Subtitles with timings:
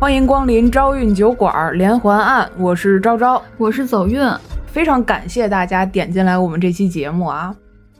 [0.00, 4.22] 欢迎光临招运酒馆连环案，我是昭昭，我是走运。
[4.68, 7.52] 非常感谢大家点进来我们这期节目啊，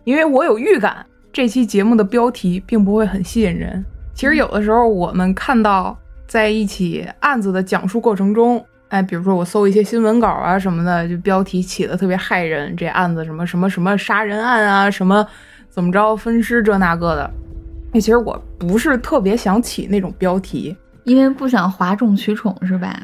[0.04, 3.84] 因为我有预感这期节目的标题并不会很吸引人。
[4.15, 5.98] 其实有的时候我们看到
[6.29, 15.26] 在一起案子的讲述过程中，哎，比如说我搜一些新闻稿啊什么的，就标题起的特别害人，这案子什么什么什么杀人案啊，什么
[15.69, 17.28] 怎么着分尸这那个的。
[17.92, 20.77] 那其实我不是特别想起那种标题。
[21.09, 22.95] 因为不想哗众取宠是吧？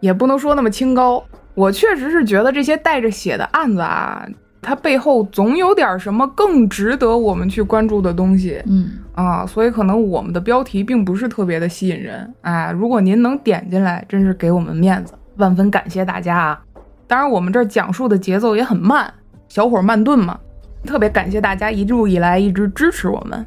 [0.00, 1.22] 也不能说那么清高。
[1.54, 4.26] 我确实是觉得这些带着血的案子啊，
[4.60, 8.60] 它背后总有点什么更值得我们去关注的东西。
[8.66, 12.34] 嗯啊，所以可能我们的标题并不是特别的吸引人。
[12.40, 16.60] 哎，如果您能点进来，真是给我们面子，万分感谢大家啊！
[17.06, 19.12] 当然，我们这讲述的节奏也很慢，
[19.48, 20.38] 小火慢炖嘛。
[20.84, 23.44] 特别感谢大家一路以来一直支持我们。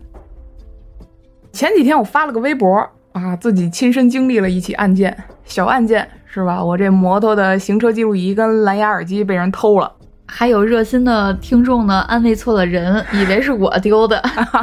[1.51, 2.87] 前几天我发了个微博。
[3.15, 6.61] 啊，自己亲身经历了一起案件，小案件是吧？
[6.61, 9.89] 我这摩托的行车记录仪跟蓝牙耳机被人偷了，
[10.27, 14.21] 还有热心的听众呢，安慰错了人，以为是我丢的。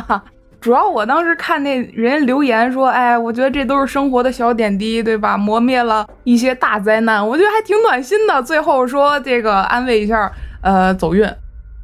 [0.61, 5.35] 主要我当时看那人留言说，哎，我觉得这都是生活的小点滴，对吧？
[5.35, 8.43] 磨灭了一些大灾难，我觉得还挺暖心的。
[8.43, 11.27] 最后说这个安慰一下，呃，走运。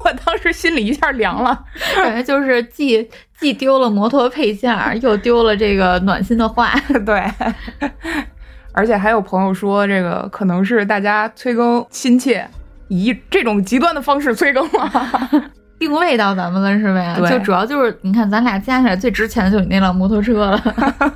[0.05, 1.65] 我当时心里一下凉了，
[1.97, 3.05] 感觉就是既
[3.39, 6.73] 既丢了摩托配件，又丢了这个暖心的话。
[7.05, 7.23] 对，
[8.73, 12.45] 而且还有朋友说，这个可能是大家催更亲切，
[12.89, 17.29] 以这种极端的方式催更了， 定位到咱们了是呗？
[17.29, 20.61] 就主要就是你看，咱俩加起来最值钱的就是你那辆摩托车了，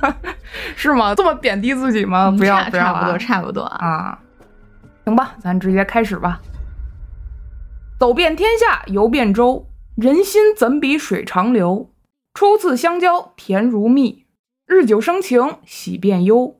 [0.74, 1.14] 是吗？
[1.14, 2.30] 这么贬低自己吗？
[2.30, 4.18] 不要，不要，差不多，差不多啊。
[5.04, 6.40] 行吧，咱直接开始吧。
[7.98, 9.66] 走遍天下游遍洲，
[9.96, 11.90] 人心怎比水长流？
[12.34, 14.26] 初次相交甜如蜜，
[14.66, 16.56] 日久生情喜变忧。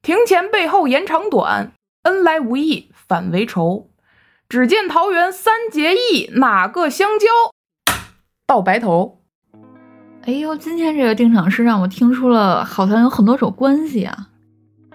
[0.00, 1.72] 庭前背后言长短，
[2.04, 3.90] 恩来无意反为仇。
[4.48, 7.26] 只见桃园三结义，哪个相交
[8.46, 9.20] 到白头？
[10.22, 14.28] 哎呦，今天这个定场诗让我听出了好像有很多种关系啊。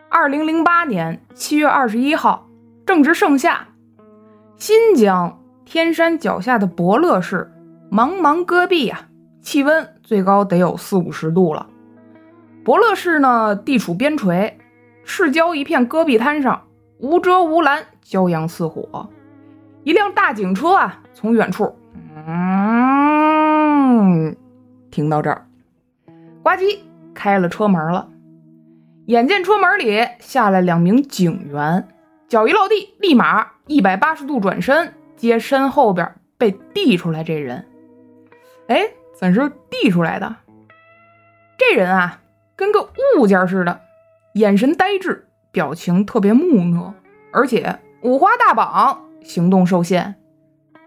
[0.09, 2.49] 二零零八年七月二十一号，
[2.87, 3.67] 正值盛夏，
[4.57, 5.39] 新疆。
[5.63, 7.51] 天山脚下的伯乐市，
[7.91, 9.06] 茫茫戈壁呀，
[9.47, 11.67] 气温最高得有四五十度了。
[12.65, 14.55] 伯乐市呢，地处边陲，
[15.05, 16.63] 市郊一片戈壁滩上，
[16.97, 19.09] 无遮无拦，骄阳似火。
[19.85, 21.73] 一辆大警车啊，从远处，
[22.27, 22.35] 嗯，
[24.91, 25.47] 停到这儿，
[26.43, 26.79] 呱唧
[27.13, 28.09] 开了车门了。
[29.05, 31.87] 眼见车门里下来两名警员，
[32.27, 34.93] 脚一落地，立马一百八十度转身。
[35.15, 37.65] 接身后边被递出来这人，
[38.67, 38.81] 哎，
[39.19, 40.35] 怎是递出来的？
[41.57, 42.21] 这人啊，
[42.55, 43.81] 跟个物件似的，
[44.33, 46.93] 眼神呆滞，表情特别木讷，
[47.33, 50.15] 而且五花大绑，行动受限。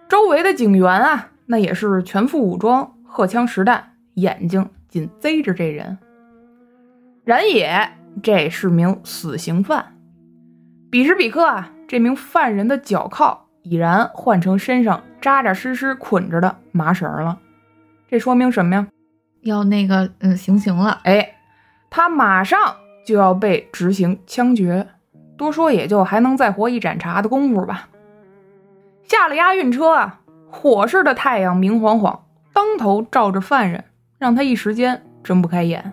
[0.09, 5.99] 周围的警员啊，那也是全副武装，荷枪实弹，眼睛紧贼着这人。
[7.25, 7.91] 然也，
[8.23, 9.97] 这是名死刑犯。
[10.91, 13.47] 彼时彼刻啊，这名犯人的脚铐。
[13.63, 17.39] 已然换成身上扎扎实实捆着的麻绳了，
[18.10, 18.88] 这说明什么呀？
[19.43, 21.37] 要那个嗯行刑了，哎，
[21.91, 22.75] 他马上
[23.06, 24.84] 就要被执行枪决，
[25.37, 27.88] 多说也就还能再活一盏茶的功夫吧。
[29.04, 33.84] 下了押运车啊，火似的太阳明晃晃，当头照着犯人，
[34.19, 35.92] 让他一时间睁不开眼。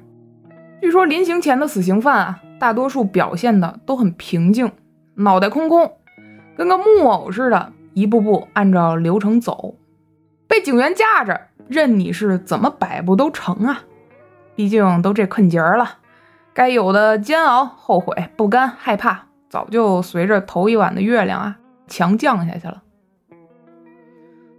[0.81, 4.72] 据说临行前的死刑犯啊，大多数表现的都很平静，
[5.13, 5.94] 脑袋空空。
[6.57, 9.75] 跟个木偶似的，一步步按照流程走，
[10.47, 11.39] 被警员架着，
[11.69, 13.83] 任你是怎么摆布都成啊！
[14.55, 15.97] 毕竟都这困节儿了，
[16.53, 21.57] 该有的煎熬、后悔、不甘、害怕，早就随着头一晚的月亮啊
[21.88, 22.83] 强降下去了。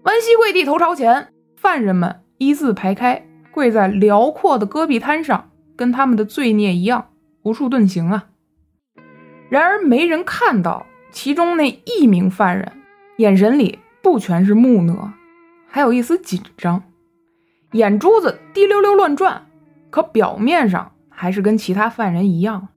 [0.03, 7.09] 弯膝跪地，头朝前，犯人们一字排开，跪在辽阔的戈壁滩上，跟他们的罪孽一样，
[7.43, 8.27] 无处遁形啊！
[9.49, 10.87] 然而没人看到。
[11.11, 12.71] 其中那一名犯人，
[13.17, 15.11] 眼神里不全是木讷，
[15.67, 16.83] 还有一丝紧张，
[17.73, 19.47] 眼珠子滴溜溜乱转，
[19.91, 22.69] 可表面上还是跟其他犯人一样。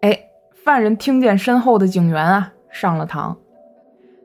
[0.00, 0.18] 哎，
[0.64, 3.36] 犯人听见身后的警员啊上了膛，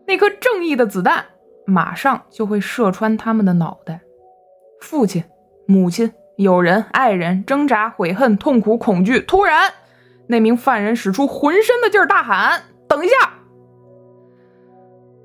[0.07, 1.25] 那颗正义的子弹
[1.65, 4.01] 马上就会射穿他们的脑袋。
[4.79, 5.23] 父亲、
[5.67, 9.73] 母亲、友人、爱人，挣扎、悔恨、痛苦、恐惧，突然。
[10.27, 13.15] 那名犯人使出浑身的劲儿，大喊：“等一下！”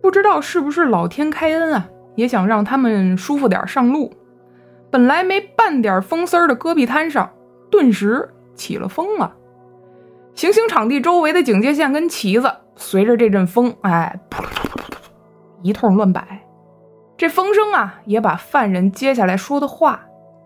[0.03, 1.89] 不知道是不是老天开恩啊，
[2.21, 4.13] 也想让他们舒服点上路。
[4.91, 7.31] 本来没半点风丝儿的戈壁滩上，
[7.71, 9.35] 顿时起了风了。
[10.35, 14.97] 行刑场地周围的警戒线跟旗子，随着这阵风，哎，噗噗噗噗噗，
[15.63, 16.47] 一通乱摆。
[17.17, 20.03] 这风声啊，也把犯人接下来说的话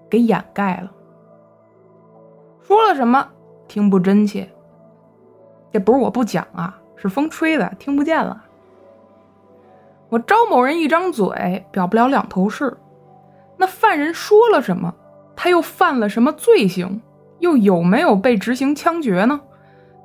[0.09, 0.93] 给掩盖了。
[2.63, 3.29] 说了什么，
[3.67, 4.49] 听不真切。
[5.73, 8.44] 这不是我不讲啊，是风吹的，听不见了。
[10.15, 12.77] 我招某人一张嘴，表不了两头事。
[13.57, 14.95] 那犯人说了什么？
[15.35, 17.03] 他又犯了什么罪行？
[17.41, 19.41] 又有没有被执行枪决呢？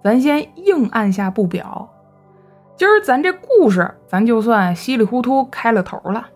[0.03, 1.88] 咱先硬按下不表。
[2.75, 6.29] 今儿咱这故事，咱就算稀里糊涂开了头了。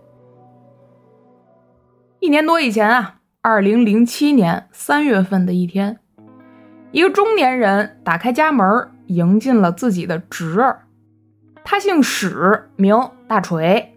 [2.20, 5.98] 一年多以前啊，二零零七年三月份的一天，
[6.92, 10.83] 一个中年人打开家门，迎进了自己的侄儿。
[11.64, 12.96] 他姓史，名
[13.28, 13.96] 大锤。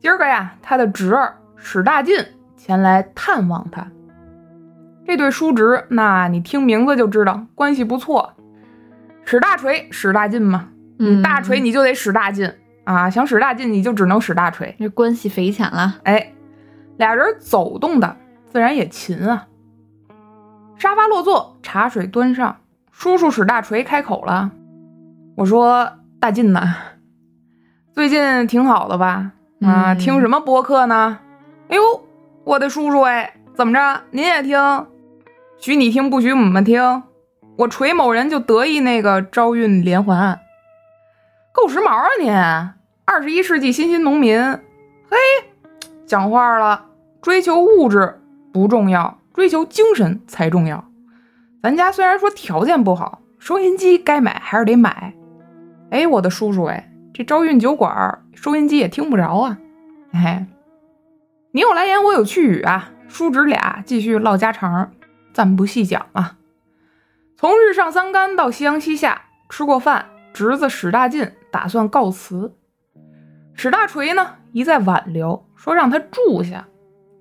[0.00, 2.16] 今儿个呀，他的侄儿史大进
[2.56, 3.86] 前来探望他。
[5.06, 8.34] 这对叔侄，那你听名字就知道关系不错。
[9.24, 10.68] 史大锤，史大进嘛，
[10.98, 12.52] 嗯，大锤你就得史大进
[12.84, 14.74] 啊，想史大进你就只能史大锤。
[14.78, 15.96] 这关系匪浅了。
[16.04, 16.32] 哎，
[16.96, 18.16] 俩人走动的
[18.46, 19.46] 自然也勤啊。
[20.76, 22.58] 沙发落座，茶水端上，
[22.92, 24.50] 叔叔史大锤开口了
[25.36, 25.90] ：“我说
[26.20, 26.74] 大进呐，
[27.92, 29.32] 最近挺好的吧？
[29.60, 31.20] 啊，嗯听什么播客呢？
[31.68, 31.82] 哎呦，
[32.44, 34.02] 我的叔叔哎，怎么着？
[34.10, 34.58] 您也听？
[35.58, 37.02] 许你听，不许我们听。
[37.56, 40.40] 我锤某人就得意那个招运连环案，
[41.52, 42.32] 够时髦啊您！
[43.04, 44.40] 二十一世纪新兴农民，
[45.08, 45.16] 嘿，
[46.06, 46.86] 讲话了，
[47.22, 48.20] 追求物质
[48.52, 50.84] 不重要，追求精神才重要。
[51.62, 55.14] 咱家虽然说条件不好，收音机该买还是得买。
[55.90, 59.58] 哎，我的叔叔哎，这招运酒馆收音机也听不着啊。
[60.12, 60.46] 哎，
[61.52, 62.90] 你有来言，我有去语啊。
[63.08, 64.92] 叔侄俩继续唠家常，
[65.32, 66.36] 暂不细讲啊。
[67.36, 72.54] 从日上三竿到夕阳西下，吃过饭，侄子史大进打算告辞。
[73.54, 76.66] 史大锤呢一再挽留，说让他住下。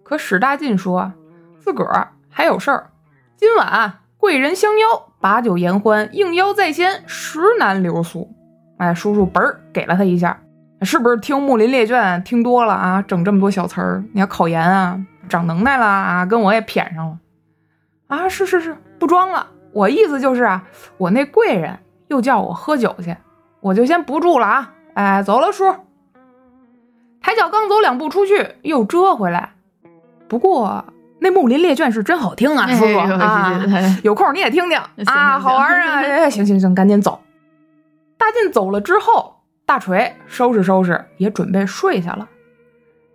[0.03, 1.13] 可史大进说
[1.59, 2.91] 自个儿还有事儿，
[3.37, 8.33] 今晚贵人相邀，把酒言欢，应邀在先，实难留宿。
[8.77, 10.39] 哎，叔叔嘣儿给了他一下，
[10.81, 13.01] 是不是听木林列卷听多了啊？
[13.01, 17.17] 整这么多小词儿，你要考研啊，长能耐了啊，跟我也谝上了
[18.07, 18.29] 啊！
[18.29, 19.47] 是是是，不装了。
[19.73, 20.63] 我意思就是啊，
[20.97, 21.77] 我那贵人
[22.07, 23.15] 又叫我喝酒去，
[23.59, 24.73] 我就先不住了啊！
[24.93, 25.75] 哎，走了，叔。
[27.21, 29.49] 抬脚刚走两步出去，又折回来。
[30.27, 30.85] 不过
[31.19, 35.95] 那木林列卷是真好听啊，叔叔哎啊，哎有空你也听听啊，好玩啊！
[36.01, 37.19] 哎，行行行，赶紧走。
[38.17, 42.29] 大进走了之后，大锤收拾收拾，也准备睡下了。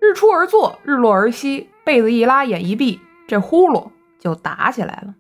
[0.01, 5.15] 日出而作，日落而息，被子一拉，眼一闭，这呼噜就打起来了。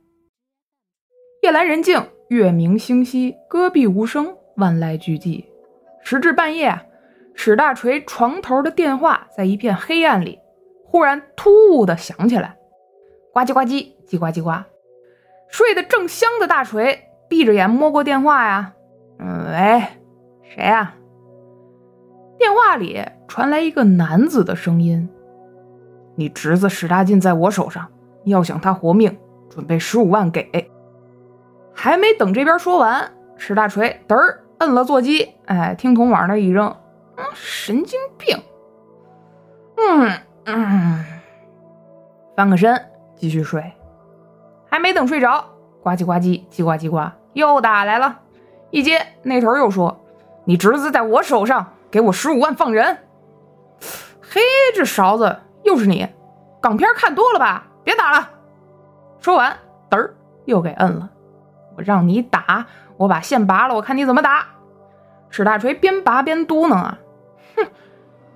[1.42, 5.44] 夜阑人静，月明星稀，戈壁无声，万籁俱寂。
[6.04, 6.78] 时至半夜，
[7.34, 10.38] 史大锤床头的电话在一片黑暗里，
[10.84, 12.56] 忽然突兀的响起来，
[13.32, 14.64] 呱唧呱唧，叽呱叽呱。
[15.48, 18.74] 睡得正香的大锤闭着眼摸过电话呀，
[19.24, 19.84] 嗯，喂，
[20.42, 20.94] 谁呀、
[22.36, 25.08] 电话里传来一个男子的声音
[26.16, 27.86] ：“你侄子史大进在我手上，
[28.24, 29.16] 要想他活命，
[29.48, 30.68] 准备十五万给。”
[31.72, 36.74] 还没等这边说完，史大锤嘚儿摁了座机，哎，听筒往那一扔，
[37.16, 38.36] 嗯，神经病。
[39.76, 40.10] 嗯
[40.46, 41.04] 嗯，
[42.36, 42.76] 翻个身
[43.14, 43.62] 继续睡。
[44.68, 45.44] 还没等睡着，
[45.80, 48.18] 呱唧呱唧，叽呱叽呱，又打来了。
[48.72, 50.00] 一接那头又说
[50.44, 52.98] ：“你侄子在我手上，给我十五万放人。”
[54.20, 54.40] 嘿，
[54.74, 56.08] 这勺子又是你，
[56.60, 57.66] 港片看多了吧？
[57.84, 58.30] 别打了。
[59.20, 59.54] 说完，
[59.90, 60.14] 嘚儿
[60.46, 61.10] 又给摁了。
[61.76, 64.46] 我让你打，我把线拔了，我看你怎么打。
[65.28, 66.98] 史大锤边拔边嘟囔啊
[67.56, 67.66] ：“哼，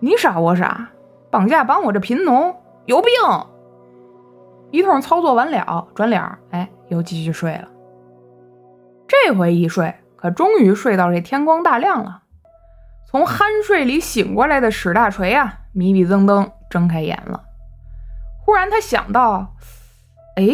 [0.00, 0.88] 你傻我傻，
[1.30, 3.10] 绑架绑我这贫农，有病！”
[4.70, 7.68] 一通操作完了，转脸，哎，又继续睡了。
[9.08, 12.22] 这回一睡，可终于睡到这天光大亮了。
[13.06, 17.44] 从酣睡里醒过来的史大锤啊，迷迷瞪瞪睁开眼了。
[18.44, 19.54] 忽然他想到，
[20.36, 20.46] 哎，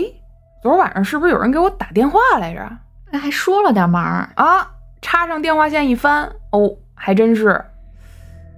[0.62, 2.60] 昨晚上是不是有人给我打电话来着？
[3.12, 4.02] 哎还说了点忙，
[4.36, 7.62] 啊，插上电话线一翻，哦，还真是，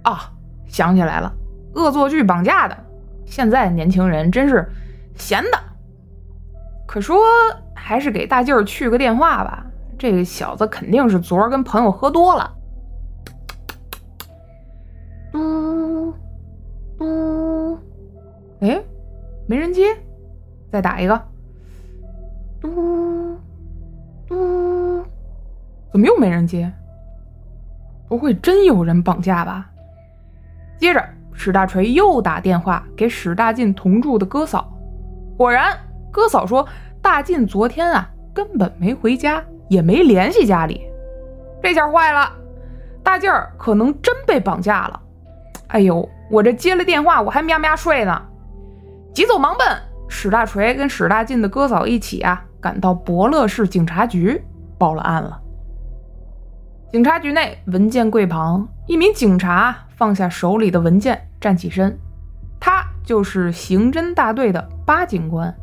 [0.03, 0.31] 啊，
[0.67, 1.33] 想起来了，
[1.73, 2.77] 恶作剧绑架的。
[3.25, 4.65] 现在年轻人真是
[5.15, 5.59] 闲的。
[6.87, 7.19] 可说
[7.73, 9.65] 还是给大劲儿去个电话吧，
[9.97, 12.53] 这个小子肯定是昨儿跟朋友喝多了。
[15.31, 16.13] 嘟
[16.97, 17.77] 嘟，
[18.61, 18.81] 哎，
[19.47, 19.95] 没人接，
[20.71, 21.21] 再打一个。
[22.61, 23.37] 嘟
[24.27, 25.03] 嘟
[25.91, 26.71] 怎么又没人接？
[28.07, 29.69] 不会真有人绑架吧？
[30.77, 34.71] 接着，史大锤又打电话给史大进同住的哥嫂，
[35.37, 35.77] 果然，
[36.11, 36.67] 哥嫂说
[37.01, 40.87] 大进昨天啊根本没回家，也没联系家里。
[41.61, 42.31] 这下坏了，
[43.03, 45.01] 大劲儿可能真被绑架了。
[45.67, 48.21] 哎呦，我这接了电话，我还喵喵睡呢，
[49.13, 49.67] 急走忙奔。
[50.07, 54.39] 史大锤跟史大进的哥嫂一起啊，赶到博乐市警察局
[54.77, 55.41] 报了案了。
[56.91, 61.97] 警察局内，文件柜旁，一名警察放下手里的文件，站起身。
[62.59, 65.53] 他就是刑侦大队的八警官。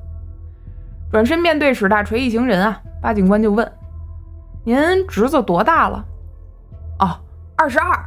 [1.10, 3.70] 转身面对史大锤一行人啊，八警官就问
[4.64, 4.76] ：“您
[5.06, 6.04] 侄子多大了
[7.00, 7.20] ？”“哦，
[7.56, 8.04] 二十二。”“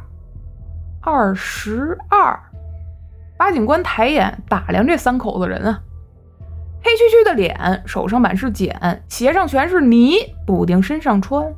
[1.02, 2.38] 二十二。”
[3.38, 5.82] 八警官抬眼打量这三口子人啊，
[6.82, 10.14] 黑黢黢的脸，手上满是茧，鞋上全是泥，
[10.46, 11.52] 补丁身上穿。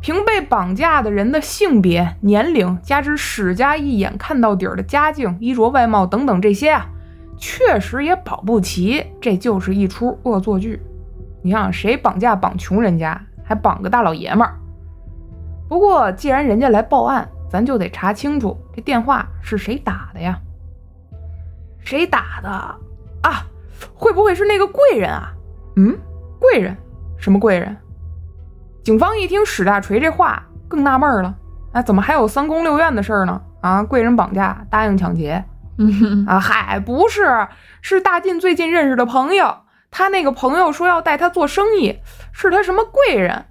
[0.00, 6.86] 凭被绑架的人的性别、年龄，加之史家一眼看到底儿的家境、衣着、外貌等等这些啊，
[7.36, 9.06] 确实也保不齐。
[9.20, 10.82] 这就是一出恶作剧。
[11.42, 14.54] 你想谁绑架绑穷人家，还绑个大老爷们儿？
[15.68, 20.38] 不过既然人家来报案，咱就得查清楚这电话是谁打的呀？
[21.80, 22.48] 谁打的
[23.22, 23.46] 啊？
[23.94, 25.32] 会不会是那个贵人啊？
[25.76, 25.96] 嗯，
[26.38, 26.76] 贵人？
[27.16, 27.74] 什么贵人？
[28.84, 31.34] 警方一听史大锤这话，更纳闷了。
[31.72, 33.40] 啊，怎么还有三宫六院的事儿呢？
[33.62, 35.42] 啊，贵人绑架，答应抢劫。
[36.26, 37.46] 啊，嗨，不是，
[37.80, 39.54] 是大进最近认识的朋友。
[39.90, 41.98] 他那个朋友说要带他做生意，
[42.32, 43.46] 是他什么贵人？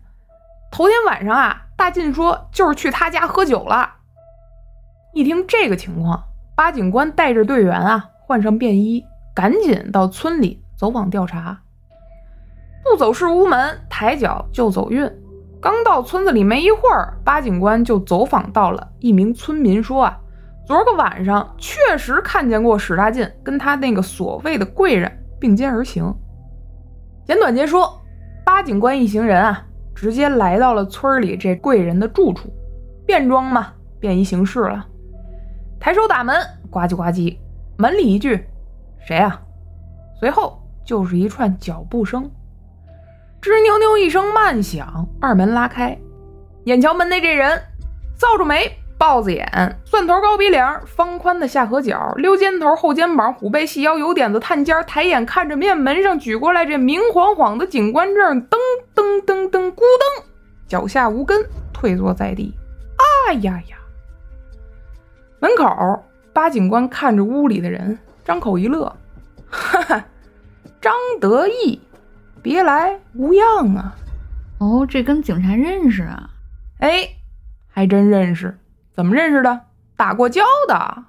[0.72, 3.96] 头天晚上啊，大进说就是去他家喝酒了。
[5.14, 6.24] 一听这个情况，
[6.56, 9.04] 八警官带着队员啊，换上便衣，
[9.34, 11.60] 赶紧到村里走访调查。
[12.84, 15.10] 不走是无门，抬脚就走运。
[15.60, 20.18] 刚到村子里没一会儿，八警官就走访到了一名村民，说啊，
[20.66, 26.16] 昨个晚上确实看见过史大进跟他那个所谓的贵人并肩而行。
[27.28, 28.02] 简短截说，
[28.46, 32.48] 八警官一行人啊，直接来到了村里这贵人的住处，
[33.06, 34.88] 便装嘛，便衣行事了。
[35.78, 36.36] 抬手打门，
[36.70, 37.38] 呱唧呱唧，
[37.78, 38.48] 门里一句
[39.06, 39.42] ：“谁啊？”
[40.18, 42.32] 随后就是一串脚步声。
[43.42, 46.00] 吱扭扭一声慢响，二门拉开，
[46.64, 47.62] 眼瞧门内这人，
[48.16, 58.58] 扫帚眉、豹子眼、蒜头高鼻梁、方宽的下颌角、溜肩头、后肩膀、虎背细腰、有点子探尖，抬眼看着面门上举过来这明晃晃的警官证，噔
[58.96, 60.24] 噔噔噔，咕噔，
[60.68, 62.56] 脚下无根，退坐在地。
[62.98, 63.78] 啊呀呀！
[65.40, 68.96] 门口，八警官看着屋里的人，张口一乐，
[69.50, 70.06] 哈哈，
[70.82, 71.80] 张得意。
[72.42, 73.96] 别来无恙啊！
[74.60, 76.30] 哦，这跟警察认识啊？
[76.80, 77.10] 哎，
[77.68, 78.58] 还真认识。
[78.98, 79.62] 怎么认识的？
[79.96, 81.04] 打过交的。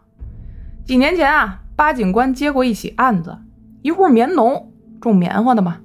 [0.85, 3.39] 几年前啊，八警官接过一起案子，
[3.81, 5.79] 一户棉农种棉花的嘛，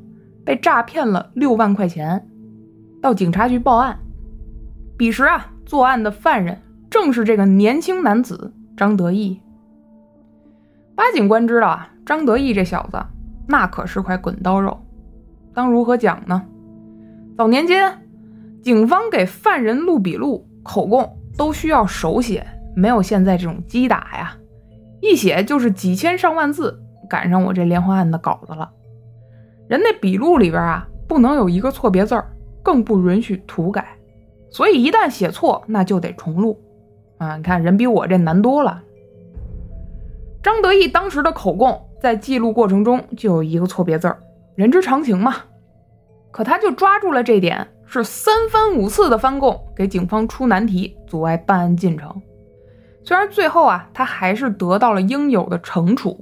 [0.43, 2.27] 被诈骗了六万块钱，
[3.01, 3.97] 到警察局报案。
[4.97, 9.39] 彼时啊，作案的犯人正是这个年轻男子张得意。
[10.95, 13.01] 八警官知道啊，张得意这小子
[13.47, 14.85] 那可是块滚刀肉。
[15.53, 16.43] 当如何讲呢？
[17.37, 18.05] 早年间，
[18.61, 24.37] 警方给犯人录笔录、口供都需要手写，没有现在这种机打呀，
[25.01, 26.79] 一写就是几千上万字。
[27.09, 28.71] 赶上我这连环案的稿子了，
[29.67, 32.25] 人那笔录里边啊，不能有一个错别字儿，
[32.63, 33.85] 更不允许涂改，
[34.49, 36.59] 所以一旦写错，那就得重录。
[37.17, 38.81] 啊，你看人比我这难多了。
[40.41, 44.17] 张得意当时的口供在记录过程中就有一个错别字儿。
[44.55, 45.35] 人之常情嘛，
[46.31, 52.11] 可他就抓住了这点，是三番五次的翻供，给警方出难题，阻碍办案进程。
[53.03, 56.19] 虽然最后啊，他还是得到了应有的惩处，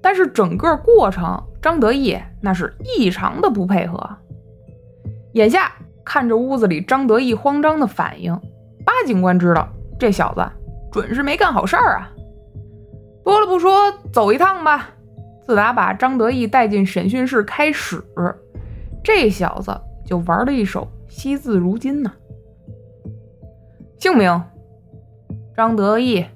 [0.00, 4.10] 但是整个过程，张得意那是异常的不配合。
[5.34, 5.72] 眼下
[6.04, 8.34] 看着屋子里张得意慌张的反应，
[8.84, 9.68] 巴警官知道
[9.98, 10.44] 这小子
[10.90, 12.10] 准是没干好事儿啊。
[13.22, 14.90] 多了不说，走一趟吧。
[15.46, 18.02] 自打把张得意带进审讯室开始，
[19.04, 22.12] 这小子就玩了一手惜字如金呐。
[24.00, 24.42] 姓名：
[25.56, 26.26] 张得意，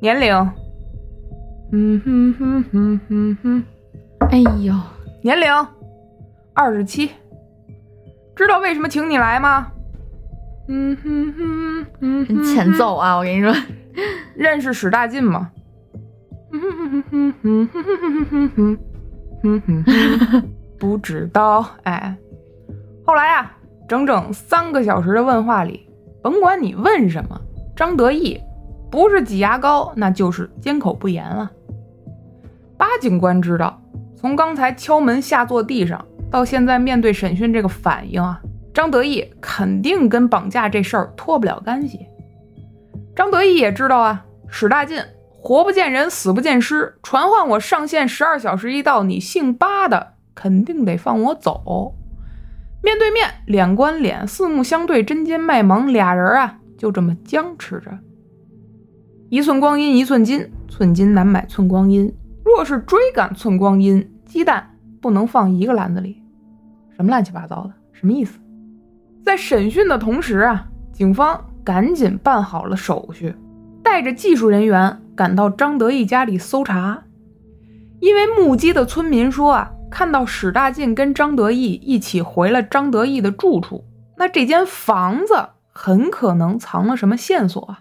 [0.00, 0.34] 年龄：
[1.70, 3.64] 嗯哼哼哼哼哼，
[4.30, 4.74] 哎呦，
[5.22, 5.46] 年龄
[6.54, 7.08] 二十七。
[8.34, 9.70] 知道为什么请你来吗？
[10.66, 11.86] 嗯哼哼
[12.26, 13.16] 哼，欠揍啊！
[13.16, 13.54] 我跟你说，
[14.34, 15.52] 认识史大进吗？
[16.50, 18.78] 哼哼哼哼哼哼哼哼
[19.42, 20.42] 哼哼哼，
[20.80, 22.16] 不知道哎。
[23.06, 23.57] 后来啊，
[23.88, 25.88] 整整三个小时的问话里，
[26.22, 27.40] 甭管你问什么，
[27.74, 28.38] 张德义
[28.90, 31.50] 不是挤牙膏，那就是缄口不言了。
[32.76, 33.80] 八警官知道，
[34.14, 38.40] 从刚才敲门下坐地上到现在面对审讯这个反应啊，
[38.74, 42.06] 张德义肯定跟绑架这事儿脱不了干系。
[43.16, 45.02] 张德义也知道啊，史大进
[45.40, 51.94] 活不见人，死不见尸，传唤我上线十二小时一到，你姓八的肯定得放我走。
[52.82, 57.98] 面对面，脸关脸，四目相对，针尖麦芒，俩人啊就这么僵持着。
[59.28, 62.12] 一寸光阴一寸金，寸金难买寸光阴。
[62.44, 64.70] 若是追赶寸光阴，鸡蛋
[65.02, 66.22] 不能放一个篮子里。
[66.96, 67.72] 什么乱七八糟的？
[67.92, 68.38] 什么意思？
[69.24, 73.34] 在审讯的同时啊，警方赶紧办好了手续，
[73.82, 77.02] 带着技术人员赶到张德义家里搜查。
[78.00, 83.84] 因为目击的村民说啊，看到史大进跟张德义一起回了张德义的住处，
[84.16, 87.80] 那这间房子很可能藏了什么线索啊。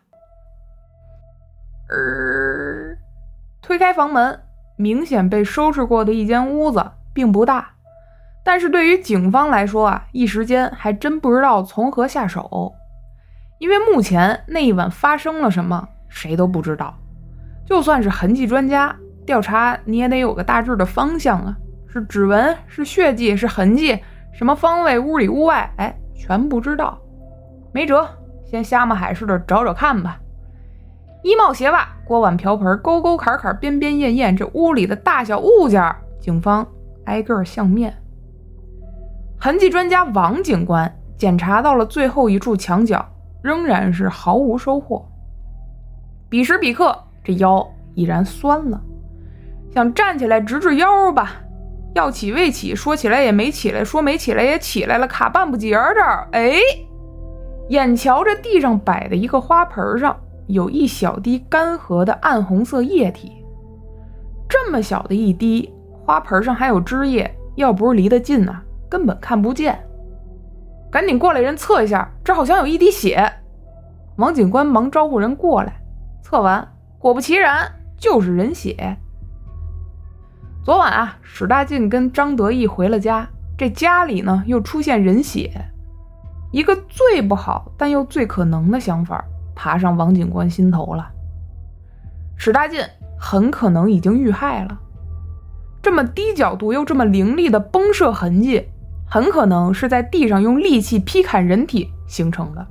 [1.89, 2.97] 呃，
[3.61, 4.41] 推开房门。
[4.79, 7.71] 明显被收拾过的一间屋子，并不大，
[8.43, 12.75] 但是对于警方来说啊，一时间还真不知道从何下手，
[13.57, 16.95] 因为目前那一晚发生了什么，谁都不知道。
[17.65, 18.95] 就算是痕迹专家
[19.25, 21.57] 调查，你也得有个大致的方向啊，
[21.97, 23.97] 是指纹，是血迹，是痕迹，
[24.31, 26.95] 什么方位，屋里屋外，哎，全不知道。
[27.73, 28.07] 没辙，
[28.45, 30.19] 先瞎么海似的找找看吧。
[31.23, 35.83] 衣帽鞋袜、锅碗瓢盆、沟沟坎坎、边边沿沿，这屋里的大小物件，
[36.19, 36.65] 警方
[37.05, 37.91] 挨个相面。
[39.39, 43.03] 痕迹专家王警官检查到了最后一处墙角，
[43.41, 45.03] 仍然是毫无收获。
[46.29, 48.79] 彼时彼刻，这腰已然酸了，
[49.73, 51.31] 想站起来直直腰吧，
[51.97, 56.27] 要起未起，说起来也没起来，说没起来也起来了，卡半步节儿这儿。
[56.31, 56.53] 哎，
[57.69, 60.15] 眼瞧着地上摆的一个花盆上。
[60.45, 63.33] 有一小滴干涸的暗红色液体，
[64.47, 65.73] 这么小的一滴，
[66.05, 69.77] 花盆上还有汁液，要不是离得近啊，根本看不见。
[70.89, 73.29] 赶紧过来人测一下，这好像有一滴血。
[74.15, 75.81] 王警官忙招呼人过来，
[76.23, 76.65] 测完，
[76.97, 78.97] 果不其然，就是人血。
[80.67, 83.25] 昨晚啊，史大进跟张德义回了家，
[83.57, 85.49] 这家里呢又出现人血，
[86.51, 89.23] 一个最不好但又最可能的想法。
[89.55, 91.07] 爬上王警官心头了，
[92.35, 92.81] 史大进
[93.17, 94.77] 很可能已经遇害了。
[95.81, 98.67] 这么低角度又这么凌厉的崩射痕迹，
[99.09, 102.67] 很可能是在地上用利器劈砍人体形成的。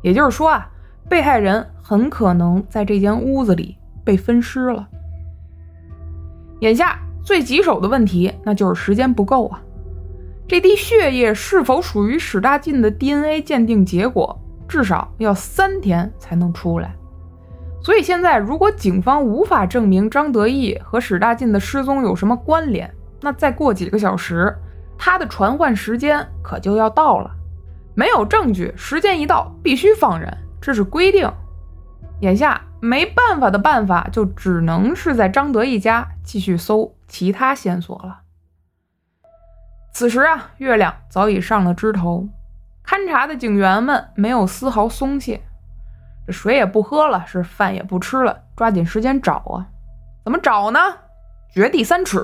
[0.00, 0.70] 也就是说啊，
[1.08, 4.86] 被害人很可能在这间屋子里被分尸了。
[6.60, 9.60] 眼下最棘手的问题，那就是时间不够啊。
[10.48, 14.38] 这滴血液是否属于史大进的 DNA 鉴定结果？
[14.68, 16.94] 至少要三天才能出来，
[17.82, 22.88] 所以现在如果警方无法证明张德义和史大进的失踪有什么关联，
[23.20, 24.56] 那再过几个小时，
[24.96, 27.28] 他的传唤时间可就要到了。
[27.96, 31.28] 没有证据，时间一到必须放人，这是规定。
[32.20, 38.20] 眼下没办法的办法，就只能是在张德一家继续搜其他线索了。
[39.92, 42.28] 此时啊，月亮早已上了枝头。
[42.86, 45.42] 勘察的警员们没有丝毫松懈，
[46.26, 49.66] 这水也不喝了，是饭也不吃了，抓紧时间找啊！
[50.24, 50.78] 怎么找呢？
[51.52, 52.20] 掘地三尺。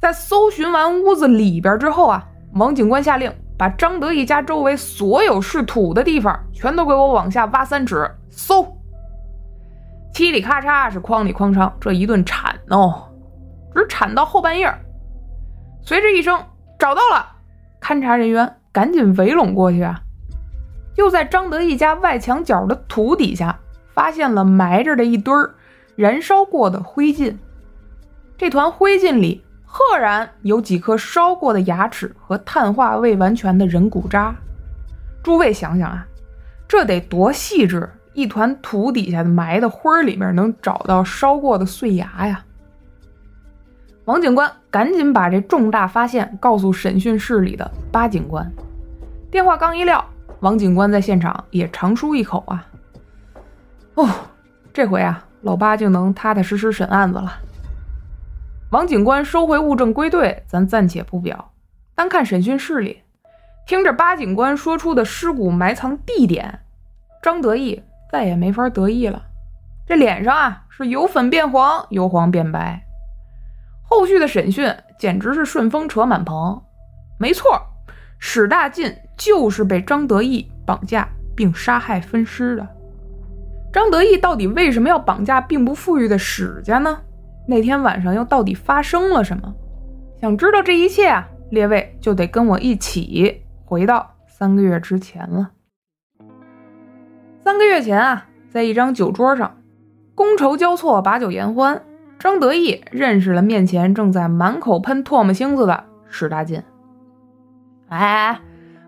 [0.00, 8.62] 在搜寻完屋子里边之后啊，王警官下令把张德一家周围所有是土的地方全都给我往下挖三尺，搜。
[10.14, 13.08] 嘁里咔嚓是哐里哐嚓，这一顿铲哦，
[13.74, 14.72] 只铲到后半夜，
[15.82, 16.40] 随着一声
[16.78, 17.26] 找到了，
[17.82, 18.54] 勘察人员。
[18.70, 20.00] 赶紧围拢过去啊！
[20.94, 23.58] 就在张德一家外墙角的土底下，
[23.92, 25.54] 发现了埋着的一堆儿
[25.96, 27.34] 燃烧过的灰烬。
[28.36, 29.42] 这团灰烬里，
[29.78, 34.34] 赫然有几颗烧过的牙齿和碳化未完全的人骨渣。
[35.22, 36.04] 诸位想想啊，
[36.66, 37.88] 这得多细致！
[38.12, 42.44] 一团土底下埋的灰儿里面能找到烧过的碎牙呀！
[44.06, 48.50] 王警官赶紧把这重大发现告诉审讯室里的八警官。
[49.30, 50.04] 电话刚一撂，
[50.40, 52.66] 王警官在现场也长舒一口啊。
[53.94, 54.08] 哦，
[54.72, 57.32] 这回啊，老八就能踏踏实实审案子了。
[58.70, 61.52] 王警官收回物证归队，咱暂且不表。
[61.94, 63.00] 单看审讯室里，
[63.66, 66.60] 听着八警官说出的尸骨埋藏地点，
[67.22, 69.22] 张德义再也没法得意了。
[69.86, 72.84] 这脸上啊，是由粉变黄，由黄变白。
[73.82, 76.62] 后续的审讯简直是顺风扯满棚。
[77.18, 77.62] 没错。
[78.18, 82.68] 史大进就是被张得意绑架并杀害分尸的。
[83.72, 87.00] 张得意到底为什么要绑架并不富裕的史家呢？
[87.48, 89.54] 那天晚上又到底发生了什么？
[90.20, 95.52] 想知道这一切啊，列位就得跟我一起回到三个月之前了。
[97.40, 99.56] 三个月前啊，在一张酒桌上，
[100.14, 101.82] 觥筹交错，把酒言欢。
[102.18, 106.62] 张得意认识了面前正在满口喷唾沫星子的史大进。
[107.88, 108.38] 哎，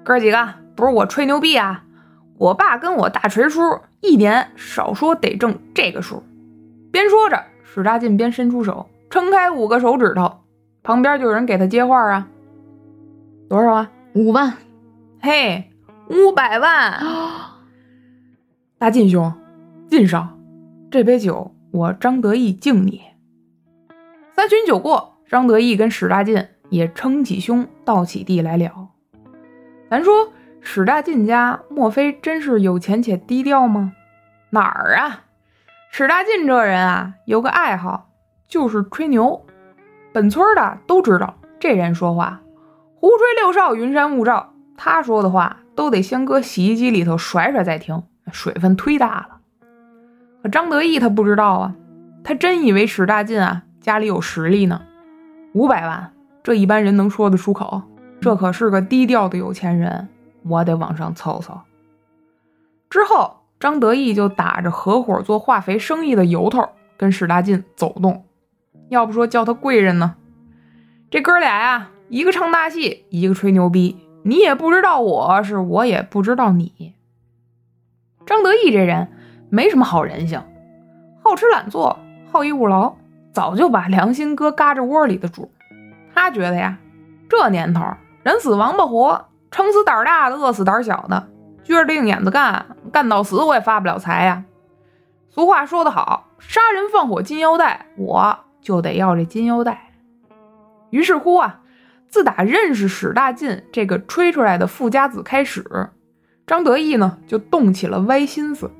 [0.05, 1.85] 哥几个，不是我吹牛逼啊！
[2.37, 3.61] 我爸跟我大锤叔
[4.01, 6.23] 一年少说得挣这个数。
[6.91, 7.41] 边说着，
[7.73, 10.41] 史大进边伸出手，撑开五个手指头，
[10.83, 12.29] 旁边就有人给他接话啊。
[13.49, 13.93] 多少啊？
[14.15, 14.55] 五万。
[15.21, 15.71] 嘿，
[16.09, 17.01] 五百万！
[18.77, 19.33] 大进兄，
[19.89, 20.37] 进上，
[20.91, 23.03] 这杯酒我张得意敬你。
[24.33, 28.89] 三巡酒过，张得意跟史大进也撑起胸，倒起地来了。
[29.89, 33.93] 咱说史大进家，莫非真是有钱且低调吗？
[34.51, 35.27] 哪儿啊？
[35.93, 38.11] 史大进这人啊，有个爱好，
[38.47, 39.45] 就是吹牛。
[40.13, 42.41] 本村的都知道，这人说话
[42.95, 44.53] 胡吹六哨，云山雾罩。
[44.77, 49.41] 他说的话都得先搁洗衣机里头甩甩再听，水分忒大了。
[50.45, 51.75] 可张得意他不知道啊，
[52.23, 53.65] 他真以为史大进啊。
[53.81, 54.83] 家里有实力呢，
[55.55, 56.13] 五百万，
[56.45, 57.83] 这一般人能说得出口？
[58.21, 60.09] 这可是个低调的有钱人，
[60.45, 61.59] 我得往上凑凑。
[62.91, 68.25] 之后，张得意就打着合伙做化肥生意的由头，跟史大进走动。
[68.89, 70.17] 要不说叫他贵人呢？
[71.11, 73.99] 这哥俩呀，一个唱大戏，一个吹牛逼。
[74.23, 76.95] 你也不知道我是，我也不知道你。
[78.27, 79.09] 张得意这人
[79.51, 80.43] 没什么好人性，
[81.23, 81.99] 好吃懒做，
[82.33, 82.97] 好逸恶劳。
[83.33, 85.53] 早就把良心搁嘎吱窝里的主，
[86.15, 86.79] 他觉得呀，
[87.29, 87.85] 这年头
[88.23, 91.29] 人死王八活，撑死胆大的，饿死胆小的，
[91.65, 94.45] 撅着腚眼子干，干到死我也发不了财呀。
[95.29, 99.93] 俗话说得好，杀人放火金腰带，我就得要这金腰带。
[100.91, 101.61] 于是乎啊，
[102.09, 105.91] 自打认识史大进这个吹出来的富家子开始，
[106.47, 108.71] 张得意呢就动起了歪心思。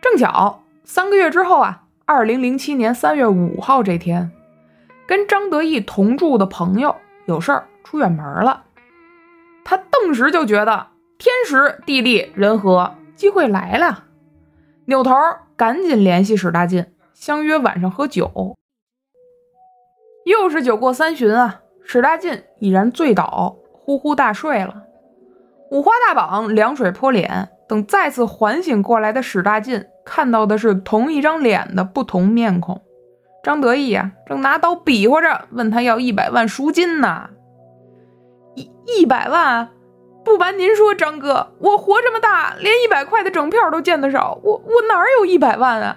[0.00, 1.84] 正巧三个月之后啊。
[2.10, 4.32] 二零零七年三月五号这天，
[5.06, 6.96] 跟张得意同住的朋友
[7.26, 8.64] 有事儿出远门了，
[9.62, 10.86] 他顿时就觉得
[11.18, 14.04] 天时地利人和，机会来了，
[14.84, 15.12] 扭头
[15.56, 18.56] 赶紧联系史大进，相约晚上喝酒。
[20.24, 24.84] 又是酒过三巡啊，史大进已然醉倒，呼呼大睡了。
[25.72, 29.86] 五花大绑，凉水泼脸，等再次缓醒过来的史大进。
[30.04, 32.80] 看到的是同一张脸的不同面孔，
[33.42, 37.28] 张得意呀，正拿刀比划着问他要一百万赎金呢。
[38.54, 39.68] 一一百万，
[40.28, 45.96] 不瞒您说，张哥，我活这么大，连一百块的整票都见得少，我我哪有一百万啊？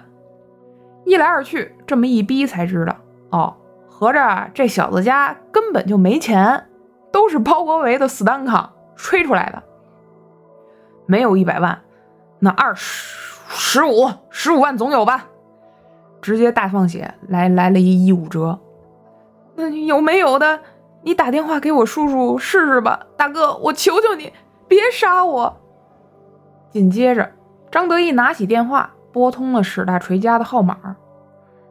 [1.04, 2.96] 一来二去，这么一逼才知道，
[3.30, 3.54] 哦，
[3.86, 6.66] 合着这小子家根本就没钱，
[7.12, 9.62] 都是包国维的死单扛吹出来的，
[11.06, 11.82] 没有一百万，
[12.38, 13.20] 那二十。
[13.54, 15.26] 十五十五万总有吧，
[16.22, 18.58] 直接大放血来来了一一五折，
[19.56, 20.58] 那有没有的？
[21.02, 24.32] 你打电话给我叔叔试试吧，大哥，我求求你
[24.68, 25.60] 别杀我。
[26.70, 27.32] 紧接着，
[27.70, 30.96] 张得意拿起电话拨通了史大锤家的号码，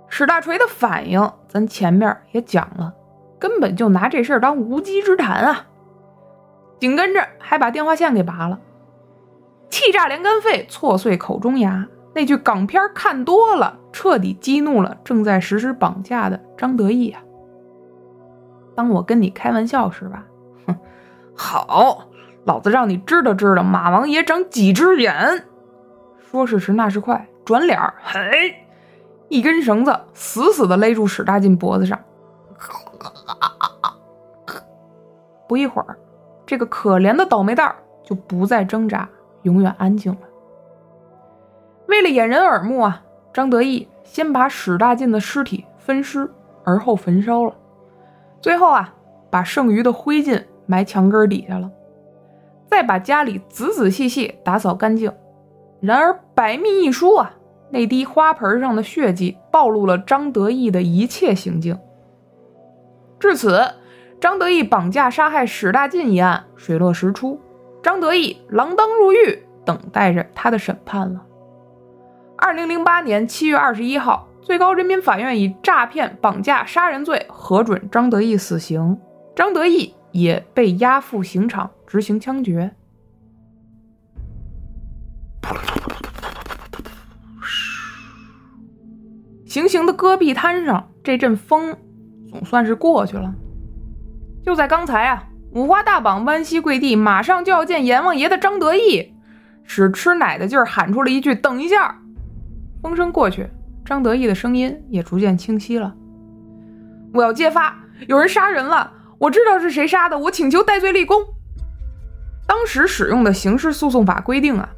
[0.07, 2.93] 史大锤的反应咱前面也讲了，
[3.39, 5.65] 根本就拿这事儿当无稽之谈啊，
[6.79, 8.59] 紧跟着还把电话线给拔了。
[9.69, 11.87] 气炸连肝肺，挫碎口中牙。
[12.13, 17.23] 那句港片看多了，彻底激怒了正在实施绑架的张得意啊！
[18.81, 20.23] 当我跟你开玩笑是吧？
[20.65, 20.75] 哼，
[21.35, 22.05] 好，
[22.45, 25.45] 老子让你知道知道马王爷长几只眼。
[26.17, 28.19] 说时迟，那时快，转脸儿，嘿，
[29.29, 31.99] 一根绳子死死的勒住史大进脖子上。
[35.47, 35.95] 不一会儿，
[36.43, 39.07] 这个可怜的倒霉蛋儿就不再挣扎。
[39.43, 40.21] 永远安静了。
[41.87, 46.27] 为了掩人耳目啊，张得意先把史大进的尸体分尸，
[46.63, 47.53] 而后焚烧了。
[48.41, 48.93] 最后啊，
[49.29, 51.69] 把剩余的灰烬埋墙根底下了，
[52.67, 55.13] 再把家里仔仔细细打扫干净。
[55.79, 57.33] 然而百密一疏啊，
[57.69, 61.77] 那滴花盆上的血迹暴露了张得意的一切行径。
[63.19, 63.63] 至此，
[64.19, 67.39] 张得意绑架杀害史大进一案水落石出。
[67.83, 71.21] 张得意锒铛入狱，等待着他的审判了。
[72.37, 78.97] 二零零八年七月二十一号，最高人民法院以诈骗、绑架、杀人罪核准张得意死刑。
[79.35, 82.75] 张得意也被押赴刑场执行枪决。
[89.45, 91.77] 行刑的戈壁滩上，这阵风
[92.29, 93.33] 总算是过去了。
[94.43, 99.13] 就在刚才啊，五花大绑、弯膝跪地，马上就要见阎王爷的张得意，
[99.63, 101.99] 使吃奶的劲儿喊出了一句：“等一下！”
[102.81, 103.47] 风声过去，
[103.85, 105.93] 张得意的声音也逐渐清晰了
[107.13, 111.21] ：“我要揭发，有人杀人了，我知道是谁杀的，我请求戴罪立功。”
[112.47, 114.69] 当时使用的刑事诉讼法规定啊，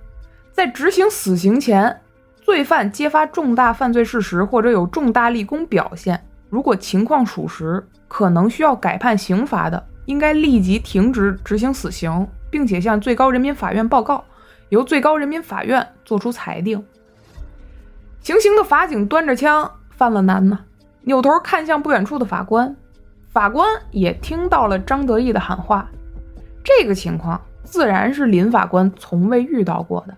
[0.52, 2.00] 在执行死刑前。
[2.42, 14.22] 罪犯揭发重大犯罪事实或者有重大立功表现，如果情况属实，可能需要改判刑罚的，应该立即停止执行死刑，并且向最高人民法院报告，
[14.68, 16.84] 由最高人民法院作出裁定。
[18.23, 20.57] 行刑的法警端着枪犯了难呢，
[21.01, 22.73] 扭头看向不远处的法官，
[23.33, 25.89] 法官也听到了张得意的喊话。
[26.63, 30.15] 这个情况自然是林法官从未遇到过的。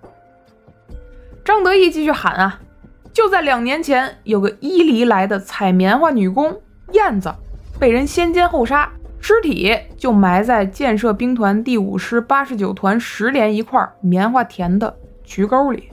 [1.44, 2.62] 张得意继续喊啊！
[3.12, 7.34] 就在两年前，有个伊犁来的采棉花女工燕子，
[7.80, 8.88] 被人先奸后杀，
[9.20, 15.90] 尸体就埋在建设兵团第五师八十九团十连一块棉花田的渠沟里。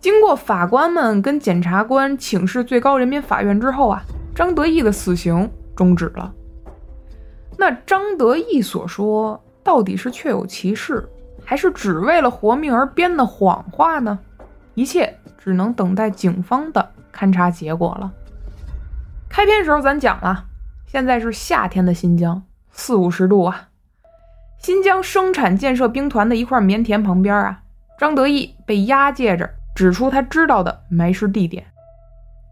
[0.00, 4.02] 经过法官们跟检察官请示最高人民法院之后啊，
[4.34, 6.32] 张得意的死刑终止了。
[7.56, 11.08] 那张得意所说，到底是确有其事？
[11.44, 14.18] 还是只为了活命而编的谎话呢？
[14.74, 18.12] 一切只能等待警方的勘查结果了。
[19.28, 20.44] 开篇时候咱讲了，
[20.86, 23.68] 现在是夏天的新疆，四五十度啊。
[24.58, 27.62] 新疆生产建设兵团的一块棉田旁边啊，
[27.98, 31.64] 张得意被押解着，指出他知道的埋尸地点。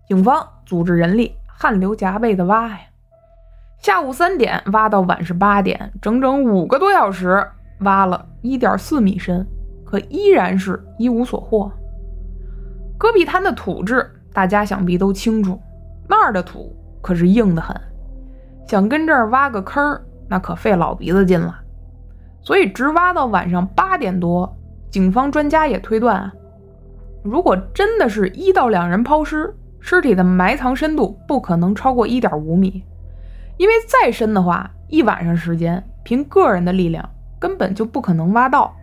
[0.07, 2.79] 警方组织人力，汗流浃背的挖呀，
[3.81, 7.45] 下午三点挖到晚上八点，整整五个多小时。
[7.81, 9.45] 挖了一点四米深，
[9.85, 11.69] 可依然是一无所获。
[12.97, 15.61] 戈壁滩的土质，大家想必都清楚，
[16.09, 17.77] 那儿的土可是硬得很，
[18.69, 21.59] 想跟这儿挖个坑，那可费老鼻子劲了。
[22.41, 24.57] 所以直挖到晚上八点多，
[24.93, 26.33] 警方专家也推断啊，
[27.27, 32.83] 如果真的是一到两人抛尸，尸体的埋藏深度不可能超过一点五米，
[33.59, 37.07] 因为再深的话，一晚上时间，凭个人的力量。
[37.39, 38.75] 根本就不可能挖到。